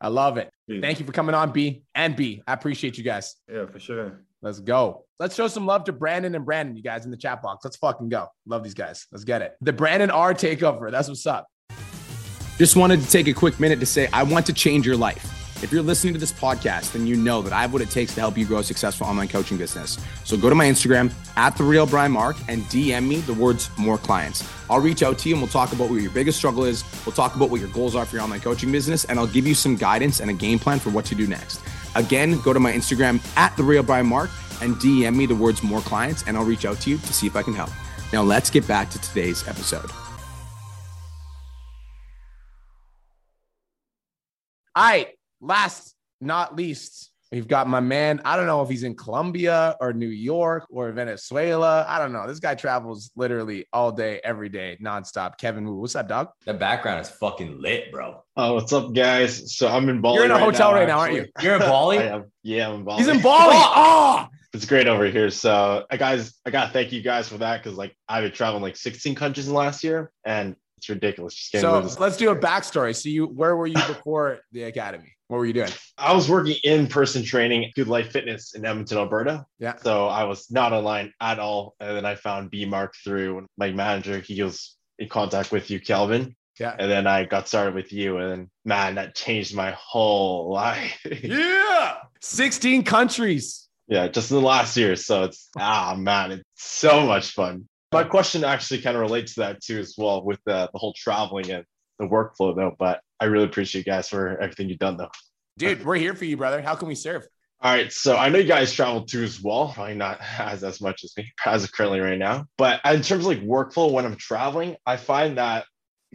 [0.00, 0.50] I love it.
[0.66, 0.80] Yeah.
[0.80, 2.42] Thank you for coming on, B and B.
[2.46, 3.36] I appreciate you guys.
[3.50, 4.20] Yeah, for sure.
[4.46, 5.04] Let's go.
[5.18, 7.64] Let's show some love to Brandon and Brandon, you guys in the chat box.
[7.64, 8.28] Let's fucking go.
[8.46, 9.08] Love these guys.
[9.10, 9.56] Let's get it.
[9.60, 10.88] The Brandon R takeover.
[10.88, 11.48] That's what's up.
[12.56, 15.64] Just wanted to take a quick minute to say, I want to change your life.
[15.64, 18.14] If you're listening to this podcast, then you know that I have what it takes
[18.14, 19.98] to help you grow a successful online coaching business.
[20.22, 23.68] So go to my Instagram at the real Brian Mark and DM me the words
[23.76, 24.48] more clients.
[24.70, 26.84] I'll reach out to you and we'll talk about what your biggest struggle is.
[27.04, 29.44] We'll talk about what your goals are for your online coaching business, and I'll give
[29.44, 31.60] you some guidance and a game plan for what to do next.
[31.96, 34.30] Again, go to my Instagram at the real Brian Mark
[34.60, 37.26] and DM me the words more clients, and I'll reach out to you to see
[37.26, 37.70] if I can help.
[38.12, 39.90] Now let's get back to today's episode.
[44.74, 45.08] All right,
[45.40, 48.20] last not least, we've got my man.
[48.24, 51.84] I don't know if he's in Colombia or New York or Venezuela.
[51.88, 52.26] I don't know.
[52.26, 55.38] This guy travels literally all day, every day, nonstop.
[55.38, 56.28] Kevin Wu, what's up, dog?
[56.44, 58.22] The background is fucking lit, bro.
[58.36, 59.56] Oh, what's up, guys?
[59.56, 60.16] So I'm in Bali.
[60.16, 61.26] You're in a right hotel now, right now, aren't you?
[61.40, 61.98] You're in Bali?
[62.00, 62.32] I am.
[62.42, 62.98] Yeah, I'm in Bali.
[62.98, 63.54] He's in Bali.
[63.56, 65.30] Oh, it's great over here.
[65.30, 68.62] So, I guys, I gotta thank you guys for that because like I've been traveling
[68.62, 71.34] like 16 countries in the last year, and it's ridiculous.
[71.34, 72.94] Just so let's do a backstory.
[72.94, 75.15] So you, where were you before the academy?
[75.28, 75.70] What were you doing?
[75.98, 79.44] I was working in person training Good Life Fitness in Edmonton, Alberta.
[79.58, 79.74] Yeah.
[79.76, 83.72] So I was not online at all, and then I found B Mark through my
[83.72, 84.20] manager.
[84.20, 86.36] He was in contact with you, Kelvin.
[86.60, 86.76] Yeah.
[86.78, 90.98] And then I got started with you, and man, that changed my whole life.
[91.04, 91.96] yeah.
[92.20, 93.68] 16 countries.
[93.88, 94.96] Yeah, just in the last year.
[94.96, 97.68] So it's ah man, it's so much fun.
[97.92, 100.92] My question actually kind of relates to that too, as well, with the, the whole
[100.96, 101.64] traveling and
[101.98, 102.74] the workflow though.
[102.78, 105.10] But I really appreciate you guys for everything you've done though.
[105.58, 106.60] Dude, we're here for you, brother.
[106.60, 107.26] How can we serve?
[107.62, 109.72] All right, so I know you guys travel too as well.
[109.72, 112.44] Probably not as as much as me as currently right now.
[112.58, 115.64] But in terms of like workflow when I'm traveling, I find that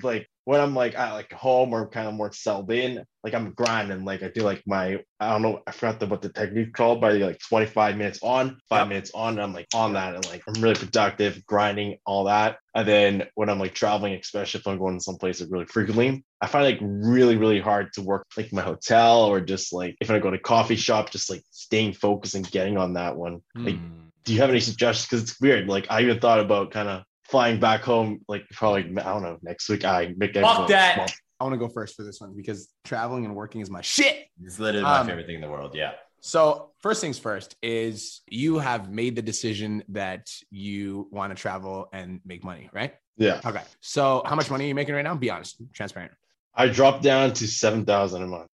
[0.04, 3.52] like when I'm like at like home or kind of more settled in, like I'm
[3.52, 4.04] grinding.
[4.06, 7.00] Like I do like my I don't know I forgot the, what the technique called,
[7.02, 8.88] but like 25 minutes on, five yep.
[8.90, 12.58] minutes on, and I'm like on that and like I'm really productive, grinding all that.
[12.74, 15.66] And then when I'm like traveling, especially if I'm going to some place like really
[15.66, 19.96] frequently, I find like really really hard to work like my hotel or just like
[20.02, 23.42] if I go to coffee shop, just like staying focused and getting on that one.
[23.56, 23.66] Mm.
[23.66, 23.78] Like,
[24.24, 25.08] do you have any suggestions?
[25.08, 25.68] Because it's weird.
[25.68, 29.38] Like I even thought about kind of flying back home, like probably I don't know
[29.42, 29.86] next week.
[29.86, 30.96] I make Fuck that.
[30.96, 31.08] Small.
[31.40, 34.28] I want to go first for this one because traveling and working is my shit.
[34.44, 35.74] It's literally my um, favorite thing in the world.
[35.74, 35.94] Yeah.
[36.20, 41.90] So first things first is you have made the decision that you want to travel
[41.92, 42.94] and make money, right?
[43.18, 43.42] Yeah.
[43.44, 43.64] Okay.
[43.80, 45.16] So how much money are you making right now?
[45.16, 46.12] Be honest, transparent.
[46.54, 48.50] I dropped down to seven thousand a month.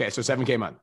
[0.00, 0.78] Okay, so seven k a month.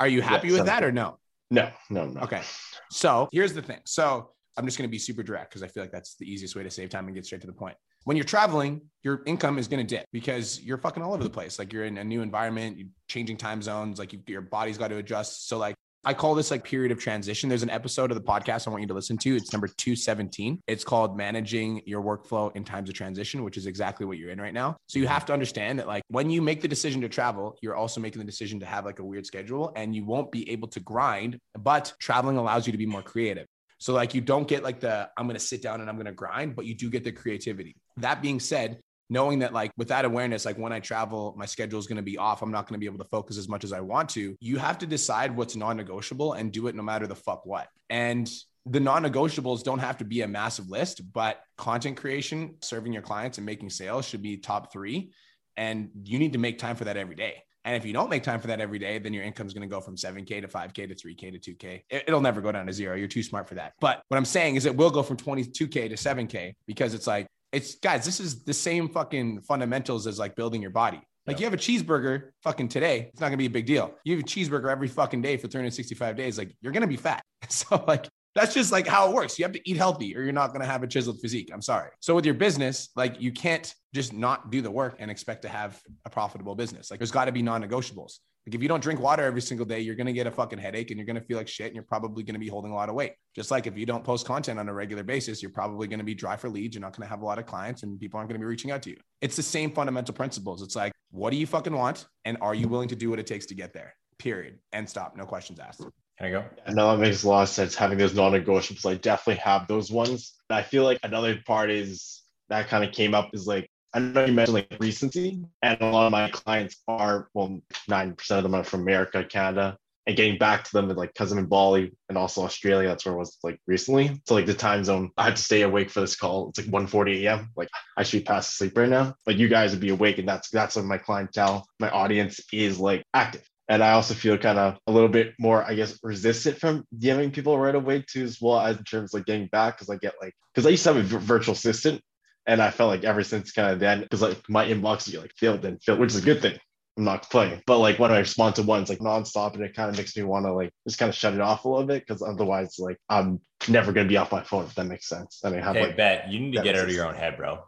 [0.00, 1.18] Are you happy yeah, with that or no?
[1.50, 2.20] No, no, no.
[2.22, 2.42] Okay.
[2.90, 3.80] So here's the thing.
[3.84, 6.54] So I'm just going to be super direct because I feel like that's the easiest
[6.56, 7.76] way to save time and get straight to the point.
[8.04, 11.30] When you're traveling, your income is going to dip because you're fucking all over the
[11.30, 11.58] place.
[11.58, 14.88] Like you're in a new environment, you're changing time zones, like you, your body's got
[14.88, 15.48] to adjust.
[15.48, 15.74] So like
[16.06, 17.48] I call this like period of transition.
[17.48, 19.36] There's an episode of the podcast I want you to listen to.
[19.36, 20.60] It's number 217.
[20.66, 24.38] It's called Managing Your Workflow in Times of Transition, which is exactly what you're in
[24.38, 24.76] right now.
[24.86, 27.74] So you have to understand that like when you make the decision to travel, you're
[27.74, 30.68] also making the decision to have like a weird schedule and you won't be able
[30.68, 33.46] to grind, but traveling allows you to be more creative.
[33.84, 36.06] So like you don't get like the I'm going to sit down and I'm going
[36.06, 37.76] to grind, but you do get the creativity.
[37.98, 41.78] That being said, knowing that like with that awareness like when i travel my schedule
[41.78, 43.62] is going to be off i'm not going to be able to focus as much
[43.62, 47.06] as i want to you have to decide what's non-negotiable and do it no matter
[47.06, 48.30] the fuck what and
[48.64, 53.36] the non-negotiables don't have to be a massive list but content creation serving your clients
[53.36, 55.12] and making sales should be top three
[55.58, 58.22] and you need to make time for that every day and if you don't make
[58.22, 60.48] time for that every day, then your income is going to go from 7K to
[60.48, 61.82] 5K to 3K to 2K.
[61.88, 62.94] It, will never go down to zero.
[62.94, 63.72] You're too smart for that.
[63.80, 67.26] But what I'm saying is it will go from 22K to 7K because it's like,
[67.52, 71.00] it's guys, this is the same fucking fundamentals as like building your body.
[71.26, 73.94] Like you have a cheeseburger fucking today, it's not gonna be a big deal.
[74.04, 77.22] You have a cheeseburger every fucking day for 365 days, like you're gonna be fat.
[77.48, 79.38] So like that's just like how it works.
[79.38, 81.50] You have to eat healthy or you're not going to have a chiseled physique.
[81.52, 81.90] I'm sorry.
[82.00, 85.48] So with your business, like you can't just not do the work and expect to
[85.48, 86.90] have a profitable business.
[86.90, 88.18] Like there's got to be non-negotiables.
[88.46, 90.58] Like if you don't drink water every single day, you're going to get a fucking
[90.58, 92.72] headache and you're going to feel like shit and you're probably going to be holding
[92.72, 93.12] a lot of weight.
[93.34, 96.04] Just like if you don't post content on a regular basis, you're probably going to
[96.04, 96.74] be dry for leads.
[96.74, 98.48] You're not going to have a lot of clients and people aren't going to be
[98.48, 98.96] reaching out to you.
[99.22, 100.60] It's the same fundamental principles.
[100.60, 102.06] It's like, what do you fucking want?
[102.26, 103.94] And are you willing to do what it takes to get there?
[104.18, 104.58] Period.
[104.72, 105.16] And stop.
[105.16, 105.82] No questions asked.
[106.18, 106.44] Can I go?
[106.68, 107.74] No, that makes a lot of sense.
[107.74, 110.34] Having those non-negotiables, I definitely have those ones.
[110.48, 114.24] I feel like another part is that kind of came up is like I know
[114.24, 118.42] you mentioned like recency, and a lot of my clients are well, nine percent of
[118.44, 121.92] them are from America, Canada, and getting back to them like because I'm in Bali
[122.08, 122.88] and also Australia.
[122.88, 124.20] That's where I was like recently.
[124.26, 126.48] So like the time zone, I had to stay awake for this call.
[126.48, 127.50] It's like 1:40 a.m.
[127.56, 129.14] Like I should be past asleep right now.
[129.24, 132.78] But you guys would be awake, and that's that's what my clientele, my audience is
[132.78, 133.48] like active.
[133.68, 137.32] And I also feel kind of a little bit more, I guess, resistant from DMing
[137.32, 139.78] people right away too, as well as in terms of like getting back.
[139.78, 142.02] Cause I get like, cause I used to have a virtual assistant
[142.46, 145.32] and I felt like ever since kind of then, cause like my inbox get like
[145.36, 146.58] filled and filled, which is a good thing.
[146.96, 149.74] I'm not playing, but like when I respond to one, it's like nonstop and it
[149.74, 151.86] kind of makes me want to like just kind of shut it off a little
[151.86, 152.06] bit.
[152.06, 155.40] Cause otherwise like I'm never going to be off my phone, if that makes sense.
[155.42, 157.38] I mean, have hey, like, bet you need to get out of your own head,
[157.38, 157.64] bro.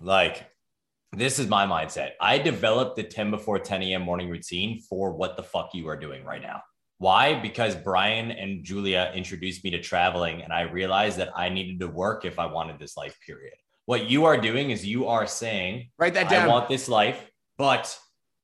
[0.00, 0.46] Like
[1.12, 2.10] this is my mindset.
[2.20, 4.02] I developed the 10 before 10 a.m.
[4.02, 6.62] morning routine for what the fuck you are doing right now.
[6.98, 7.40] Why?
[7.40, 11.88] Because Brian and Julia introduced me to traveling, and I realized that I needed to
[11.88, 13.54] work if I wanted this life, period.
[13.86, 16.44] What you are doing is you are saying, write that down.
[16.44, 17.98] I want this life, but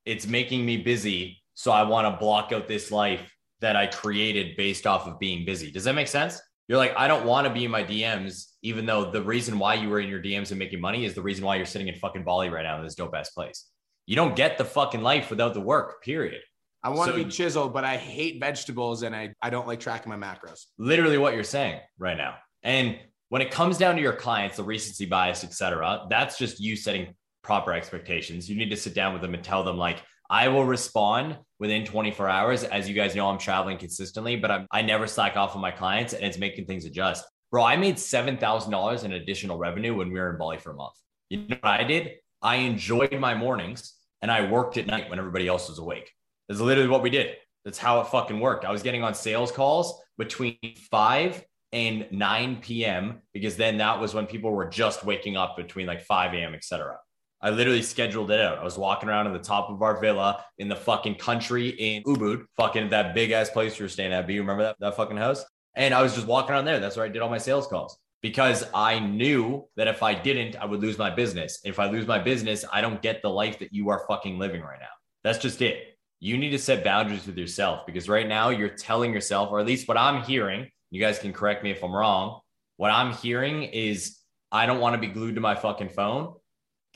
[0.05, 1.43] it's making me busy.
[1.55, 5.45] So I want to block out this life that I created based off of being
[5.45, 5.71] busy.
[5.71, 6.41] Does that make sense?
[6.69, 9.75] You're like, I don't want to be in my DMs, even though the reason why
[9.75, 11.95] you were in your DMs and making money is the reason why you're sitting in
[11.95, 13.67] fucking Bali right now in this dope ass place.
[14.07, 16.41] You don't get the fucking life without the work, period.
[16.83, 19.81] I want so, to be chiseled, but I hate vegetables and I, I don't like
[19.81, 20.65] tracking my macros.
[20.79, 22.37] Literally what you're saying right now.
[22.63, 22.99] And
[23.29, 27.15] when it comes down to your clients, the recency bias, etc., that's just you setting
[27.43, 28.49] proper expectations.
[28.49, 31.85] You need to sit down with them and tell them, like, I will respond within
[31.85, 32.65] 24 hours.
[32.65, 35.71] As you guys know, I'm traveling consistently, but I'm, I never slack off on my
[35.71, 37.25] clients and it's making things adjust.
[37.51, 40.95] Bro, I made $7,000 in additional revenue when we were in Bali for a month.
[41.31, 42.13] You know what I did?
[42.43, 46.11] I enjoyed my mornings and I worked at night when everybody else was awake.
[46.49, 47.37] That's literally what we did.
[47.65, 48.65] That's how it fucking worked.
[48.65, 50.57] I was getting on sales calls between
[50.91, 53.23] 5 and 9 p.m.
[53.33, 56.97] because then that was when people were just waking up between like 5 a.m., etc.
[57.43, 58.59] I literally scheduled it out.
[58.59, 62.03] I was walking around in the top of our villa in the fucking country in
[62.05, 64.27] Ubud, fucking that big ass place you were staying at.
[64.27, 65.45] Do you remember that, that fucking house?
[65.75, 66.81] And I was just walking around there.
[66.81, 70.57] That's where I did all my sales calls because I knew that if I didn't,
[70.57, 71.61] I would lose my business.
[71.65, 74.63] If I lose my business, I don't get the life that you are fucking living
[74.63, 74.87] right now.
[75.23, 75.99] That's just it.
[76.19, 79.67] You need to set boundaries with yourself because right now you're telling yourself, or at
[79.67, 82.41] least what I'm hearing, you guys can correct me if I'm wrong.
[82.79, 84.19] What I'm hearing is
[84.51, 86.35] I don't want to be glued to my fucking phone.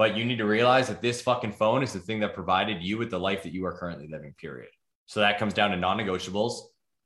[0.00, 2.96] But you need to realize that this fucking phone is the thing that provided you
[2.96, 4.70] with the life that you are currently living, period.
[5.04, 6.54] So that comes down to non negotiables,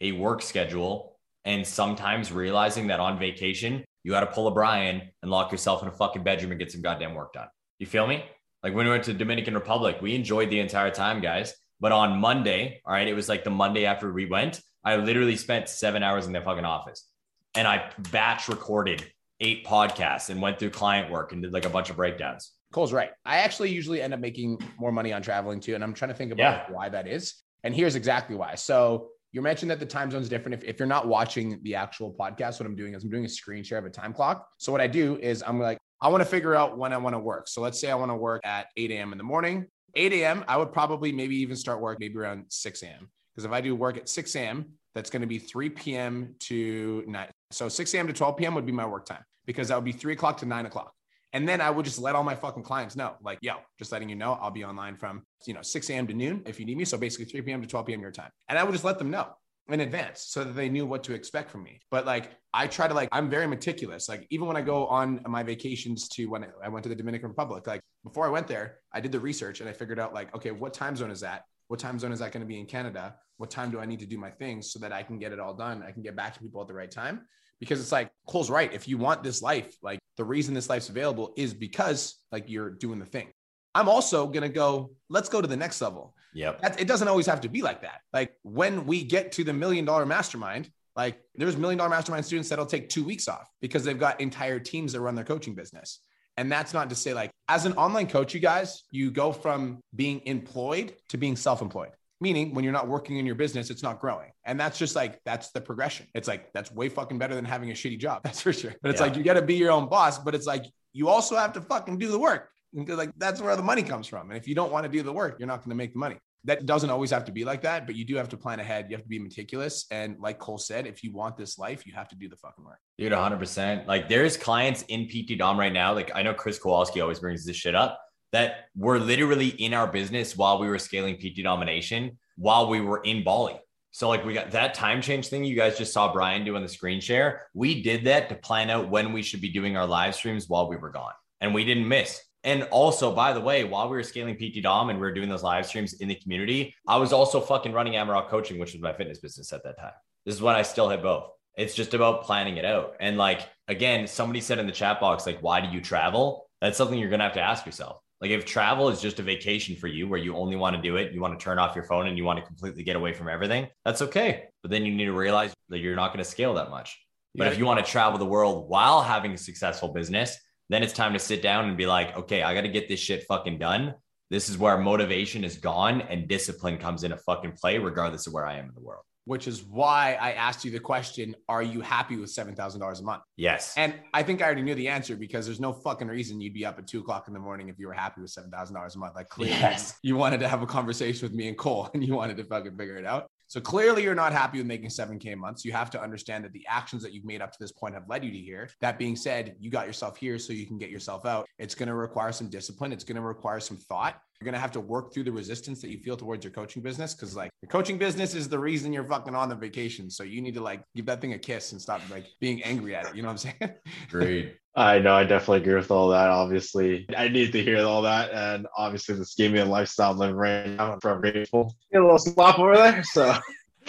[0.01, 5.11] a work schedule, and sometimes realizing that on vacation, you got to pull a Brian
[5.23, 7.49] and lock yourself in a fucking bedroom and get some goddamn work done.
[7.81, 8.25] You feel me?
[8.63, 11.53] Like when we went to Dominican Republic, we enjoyed the entire time, guys.
[11.81, 15.35] But on Monday, all right, it was like the Monday after we went, I literally
[15.35, 17.09] spent seven hours in the fucking office
[17.57, 19.05] and I batch recorded
[19.41, 22.53] eight podcasts and went through client work and did like a bunch of breakdowns.
[22.75, 23.11] Cole's right.
[23.25, 25.77] I actually usually end up making more money on traveling too.
[25.77, 26.75] And I'm trying to think about Yeah.
[26.75, 27.35] why that is.
[27.63, 28.57] And here's exactly why.
[28.57, 30.55] So you mentioned that the time zone's different.
[30.61, 33.29] If, if you're not watching the actual podcast, what I'm doing is I'm doing a
[33.29, 34.47] screen share of a time clock.
[34.59, 37.15] So what I do is I'm like, I want to figure out when I want
[37.15, 37.47] to work.
[37.49, 39.13] So let's say I want to work at 8 a.m.
[39.13, 39.67] in the morning.
[39.95, 40.45] 8 a.m.
[40.49, 43.09] I would probably maybe even start work maybe around 6 a.m.
[43.33, 44.67] Because if I do work at 6 a.m.,
[44.97, 46.35] that's going to be 3 p.m.
[46.41, 47.29] to 9.
[47.53, 48.09] So 6 a.m.
[48.09, 48.55] to 12 p.m.
[48.57, 50.93] would be my work time because that would be 3 o'clock to 9 o'clock.
[51.35, 54.09] And then I would just let all my fucking clients know, like, yo, just letting
[54.09, 56.07] you know, I'll be online from, you know, 6 a.m.
[56.07, 56.85] to noon if you need me.
[56.85, 57.61] So basically 3 p.m.
[57.61, 58.01] to 12 p.m.
[58.01, 58.31] your time.
[58.49, 59.27] And I would just let them know
[59.69, 61.81] in advance so that they knew what to expect from me.
[61.91, 64.09] But like, I try to like, I'm very meticulous.
[64.09, 67.31] Like, even when I go on my vacations to when I went to the Dominican
[67.31, 70.33] Republic, like before I went there, I did the research and I figured out like,
[70.37, 71.43] okay, what time zone is that?
[71.67, 73.17] What time zone is that going to be in Canada?
[73.39, 75.41] What time do I need to do my things so that I can get it
[75.41, 75.83] all done?
[75.83, 77.23] I can get back to people at the right time
[77.59, 78.73] because it's like Cole's right.
[78.73, 82.71] If you want this life, like the reason this life's available is because like you're
[82.71, 83.29] doing the thing.
[83.75, 84.91] I'm also gonna go.
[85.09, 86.15] Let's go to the next level.
[86.35, 86.61] Yep.
[86.63, 88.01] That, it doesn't always have to be like that.
[88.13, 92.49] Like when we get to the million dollar mastermind, like there's million dollar mastermind students
[92.49, 96.01] that'll take two weeks off because they've got entire teams that run their coaching business.
[96.37, 99.81] And that's not to say like as an online coach, you guys, you go from
[99.95, 101.91] being employed to being self-employed
[102.27, 104.31] meaning when you're not working in your business it's not growing.
[104.49, 106.07] And that's just like that's the progression.
[106.15, 108.75] It's like that's way fucking better than having a shitty job that's for sure.
[108.83, 109.07] But it's Yeah.
[109.09, 111.61] like you got to be your own boss but it's like you also have to
[111.61, 112.43] fucking do the work.
[112.75, 114.25] Because like that's where the money comes from.
[114.31, 115.99] And if you don't want to do the work you're not going to make the
[116.07, 116.19] money.
[116.47, 118.87] That doesn't always have to be like that but you do have to plan ahead.
[118.89, 119.75] You have to be meticulous.
[119.91, 122.65] And like cole said if you want this life you have to do the fucking
[122.65, 122.81] work.
[122.99, 123.87] Dude, 100%.
[123.87, 125.93] Like there's clients in PT Dom right now.
[125.95, 128.01] Like I know Chris Kowalski always brings this shit up
[128.35, 133.01] that were literally in our business while we were scaling PT Domination while we were
[133.05, 133.55] in Bali.
[133.93, 136.63] So like we got that time change thing you guys just saw Brian do on
[136.63, 137.43] the screen share.
[137.55, 140.69] We did that to plan out when we should be doing our live streams while
[140.69, 141.13] we were gone.
[141.41, 142.21] And we didn't miss.
[142.43, 145.29] And also, by the way, while we were scaling PT Dom and we were doing
[145.29, 148.83] those live streams in the community, I was also fucking running Amarok coaching, which was
[148.83, 149.93] my fitness business at that time.
[150.27, 151.31] This is when I still had both.
[151.57, 152.97] It's just about planning it out.
[152.99, 156.51] And like, again, somebody said in the chat box, like, why do you travel?
[156.61, 158.01] That's something you're going to have to ask yourself.
[158.25, 160.97] Like, if travel is just a vacation for you where you only want to do
[160.97, 163.13] it, you want to turn off your phone and you want to completely get away
[163.13, 164.45] from everything, that's okay.
[164.63, 166.99] But then you need to realize that you're not going to scale that much.
[167.35, 167.51] But Yeah.
[167.51, 170.39] if you want to travel the world while having a successful business,
[170.71, 172.99] then it's time to sit down and be like, okay, I got to get this
[172.99, 173.93] shit fucking done.
[174.31, 178.47] This is where motivation is gone and discipline comes into fucking play, regardless of where
[178.47, 179.05] I am in the world.
[179.27, 183.23] Which is why i asked you the question are you happy with $7000 a month
[183.37, 183.75] Yes.
[183.77, 186.65] And I think I already knew the answer because there's no fucking reason you'd be
[186.65, 188.95] up at two o'clock in the morning if you were happy with seven thousand dollars
[188.95, 189.15] a month.
[189.17, 189.99] Like clearly Yes.
[190.03, 192.77] you wanted to have a conversation with me and Cole and you wanted to fucking
[192.77, 193.27] figure it out.
[193.55, 195.61] So clearly you're not happy with making 7K a month.
[195.61, 197.95] So you have to understand that the actions that you've made up to this point
[197.95, 198.69] have led you to here.
[198.81, 201.47] That being said, you got yourself here so you can get yourself out.
[201.61, 202.93] It's going to require some discipline.
[202.93, 204.21] It's going to require some thought.
[204.41, 206.83] You're going to have to work through the resistance that you feel towards your coaching
[206.83, 207.15] business.
[207.15, 210.11] Cause like the coaching business is the reason you're fucking on the vacation.
[210.11, 212.97] So you need to like give that thing a kiss and stop like being angry
[212.97, 213.15] at it.
[213.15, 213.75] You know what I'm saying?
[214.09, 214.57] Agreed.
[214.77, 216.29] I know, I definitely agree with all that.
[216.31, 220.19] Obviously, I need to hear all that, and obviously, this gave me a lifestyle I'm
[220.19, 220.93] living right now.
[220.93, 221.75] I'm forever grateful.
[221.93, 223.37] Get a little slop over there, so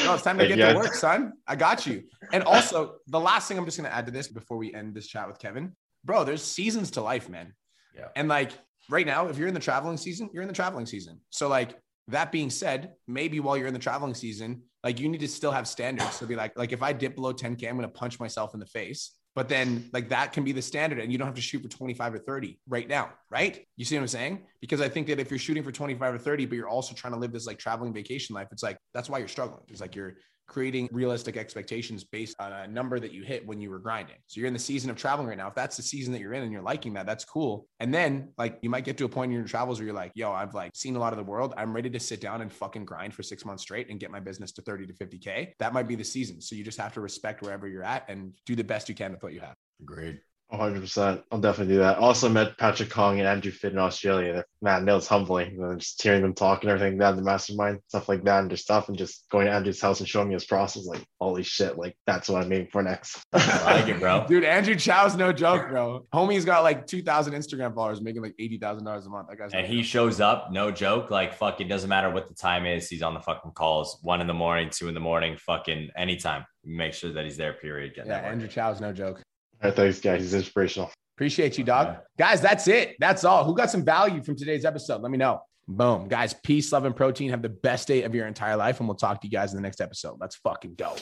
[0.03, 0.73] No, it's time to get Yeah.
[0.73, 1.33] to work, son.
[1.47, 2.03] I got you.
[2.33, 4.93] And also, the last thing I'm just going to add to this before we end
[4.93, 7.53] this chat with Kevin, bro, there's seasons to life, man.
[7.95, 8.09] Yeah.
[8.15, 8.51] And like
[8.89, 11.19] right now, if you're in the traveling season, you're in the traveling season.
[11.31, 11.79] So, like,
[12.09, 15.51] that being said, maybe while you're in the traveling season, like you need to still
[15.51, 16.13] have standards.
[16.17, 18.59] So be like, like if I dip below 10K, I'm going to punch myself in
[18.59, 19.13] the face.
[19.35, 21.67] But then like that can be the standard and you don't have to shoot for
[21.67, 23.11] 25 or 30 right now.
[23.29, 23.65] Right.
[23.75, 24.43] You see what I'm saying?
[24.61, 27.13] Because I think that if you're shooting for 25 or 30, but you're also trying
[27.13, 29.63] to live this like traveling vacation life, it's like, that's why you're struggling.
[29.67, 30.15] It's like you're,
[30.47, 34.15] creating realistic expectations based on a number that you hit when you were grinding.
[34.27, 35.47] So you're in the season of traveling right now.
[35.47, 37.67] If that's the season that you're in and you're liking that, that's cool.
[37.79, 40.11] And then like you might get to a point in your travels where you're like,
[40.15, 41.53] yo, I've like seen a lot of the world.
[41.57, 44.19] I'm ready to sit down and fucking grind for six months straight and get my
[44.19, 45.53] business to 30 to 50K.
[45.59, 46.41] That might be the season.
[46.41, 49.11] So you just have to respect wherever you're at and do the best you can
[49.11, 49.55] with what you have.
[49.81, 50.19] Agreed.
[50.57, 51.23] 100%.
[51.31, 51.97] I'll definitely do that.
[51.97, 54.43] Also met Patrick Kong and Andrew Fit in Australia.
[54.61, 55.53] Man, that was humbling.
[55.53, 58.49] You know, just hearing them talk and everything, that the mastermind, stuff like that, and
[58.49, 60.85] their stuff, and just going to Andrew's house and showing me his process.
[60.85, 63.23] Like, holy shit, like that's what I'm aiming for next.
[63.33, 64.25] I like it, bro.
[64.29, 66.05] Dude, Andrew Chow's no joke, bro.
[66.13, 69.27] Homie's got like 2,000 Instagram followers making like $80,000 a month.
[69.29, 71.11] That guy's And not- he shows up, no joke.
[71.11, 72.89] Like, fucking doesn't matter what the time is.
[72.89, 76.45] He's on the fucking calls, one in the morning, two in the morning, fucking anytime.
[76.67, 77.93] Make sure that he's there, period.
[77.95, 78.31] Getting yeah, that work.
[78.33, 79.21] Andrew Chow's no joke.
[79.63, 80.21] All right, thanks, guys.
[80.21, 80.91] He's inspirational.
[81.17, 81.97] Appreciate you, dog.
[82.17, 82.97] Guys, that's it.
[82.99, 83.45] That's all.
[83.45, 85.01] Who got some value from today's episode?
[85.01, 85.41] Let me know.
[85.67, 86.07] Boom.
[86.07, 87.29] Guys, peace, love, and protein.
[87.29, 88.79] Have the best day of your entire life.
[88.79, 90.17] And we'll talk to you guys in the next episode.
[90.19, 90.95] Let's fucking go.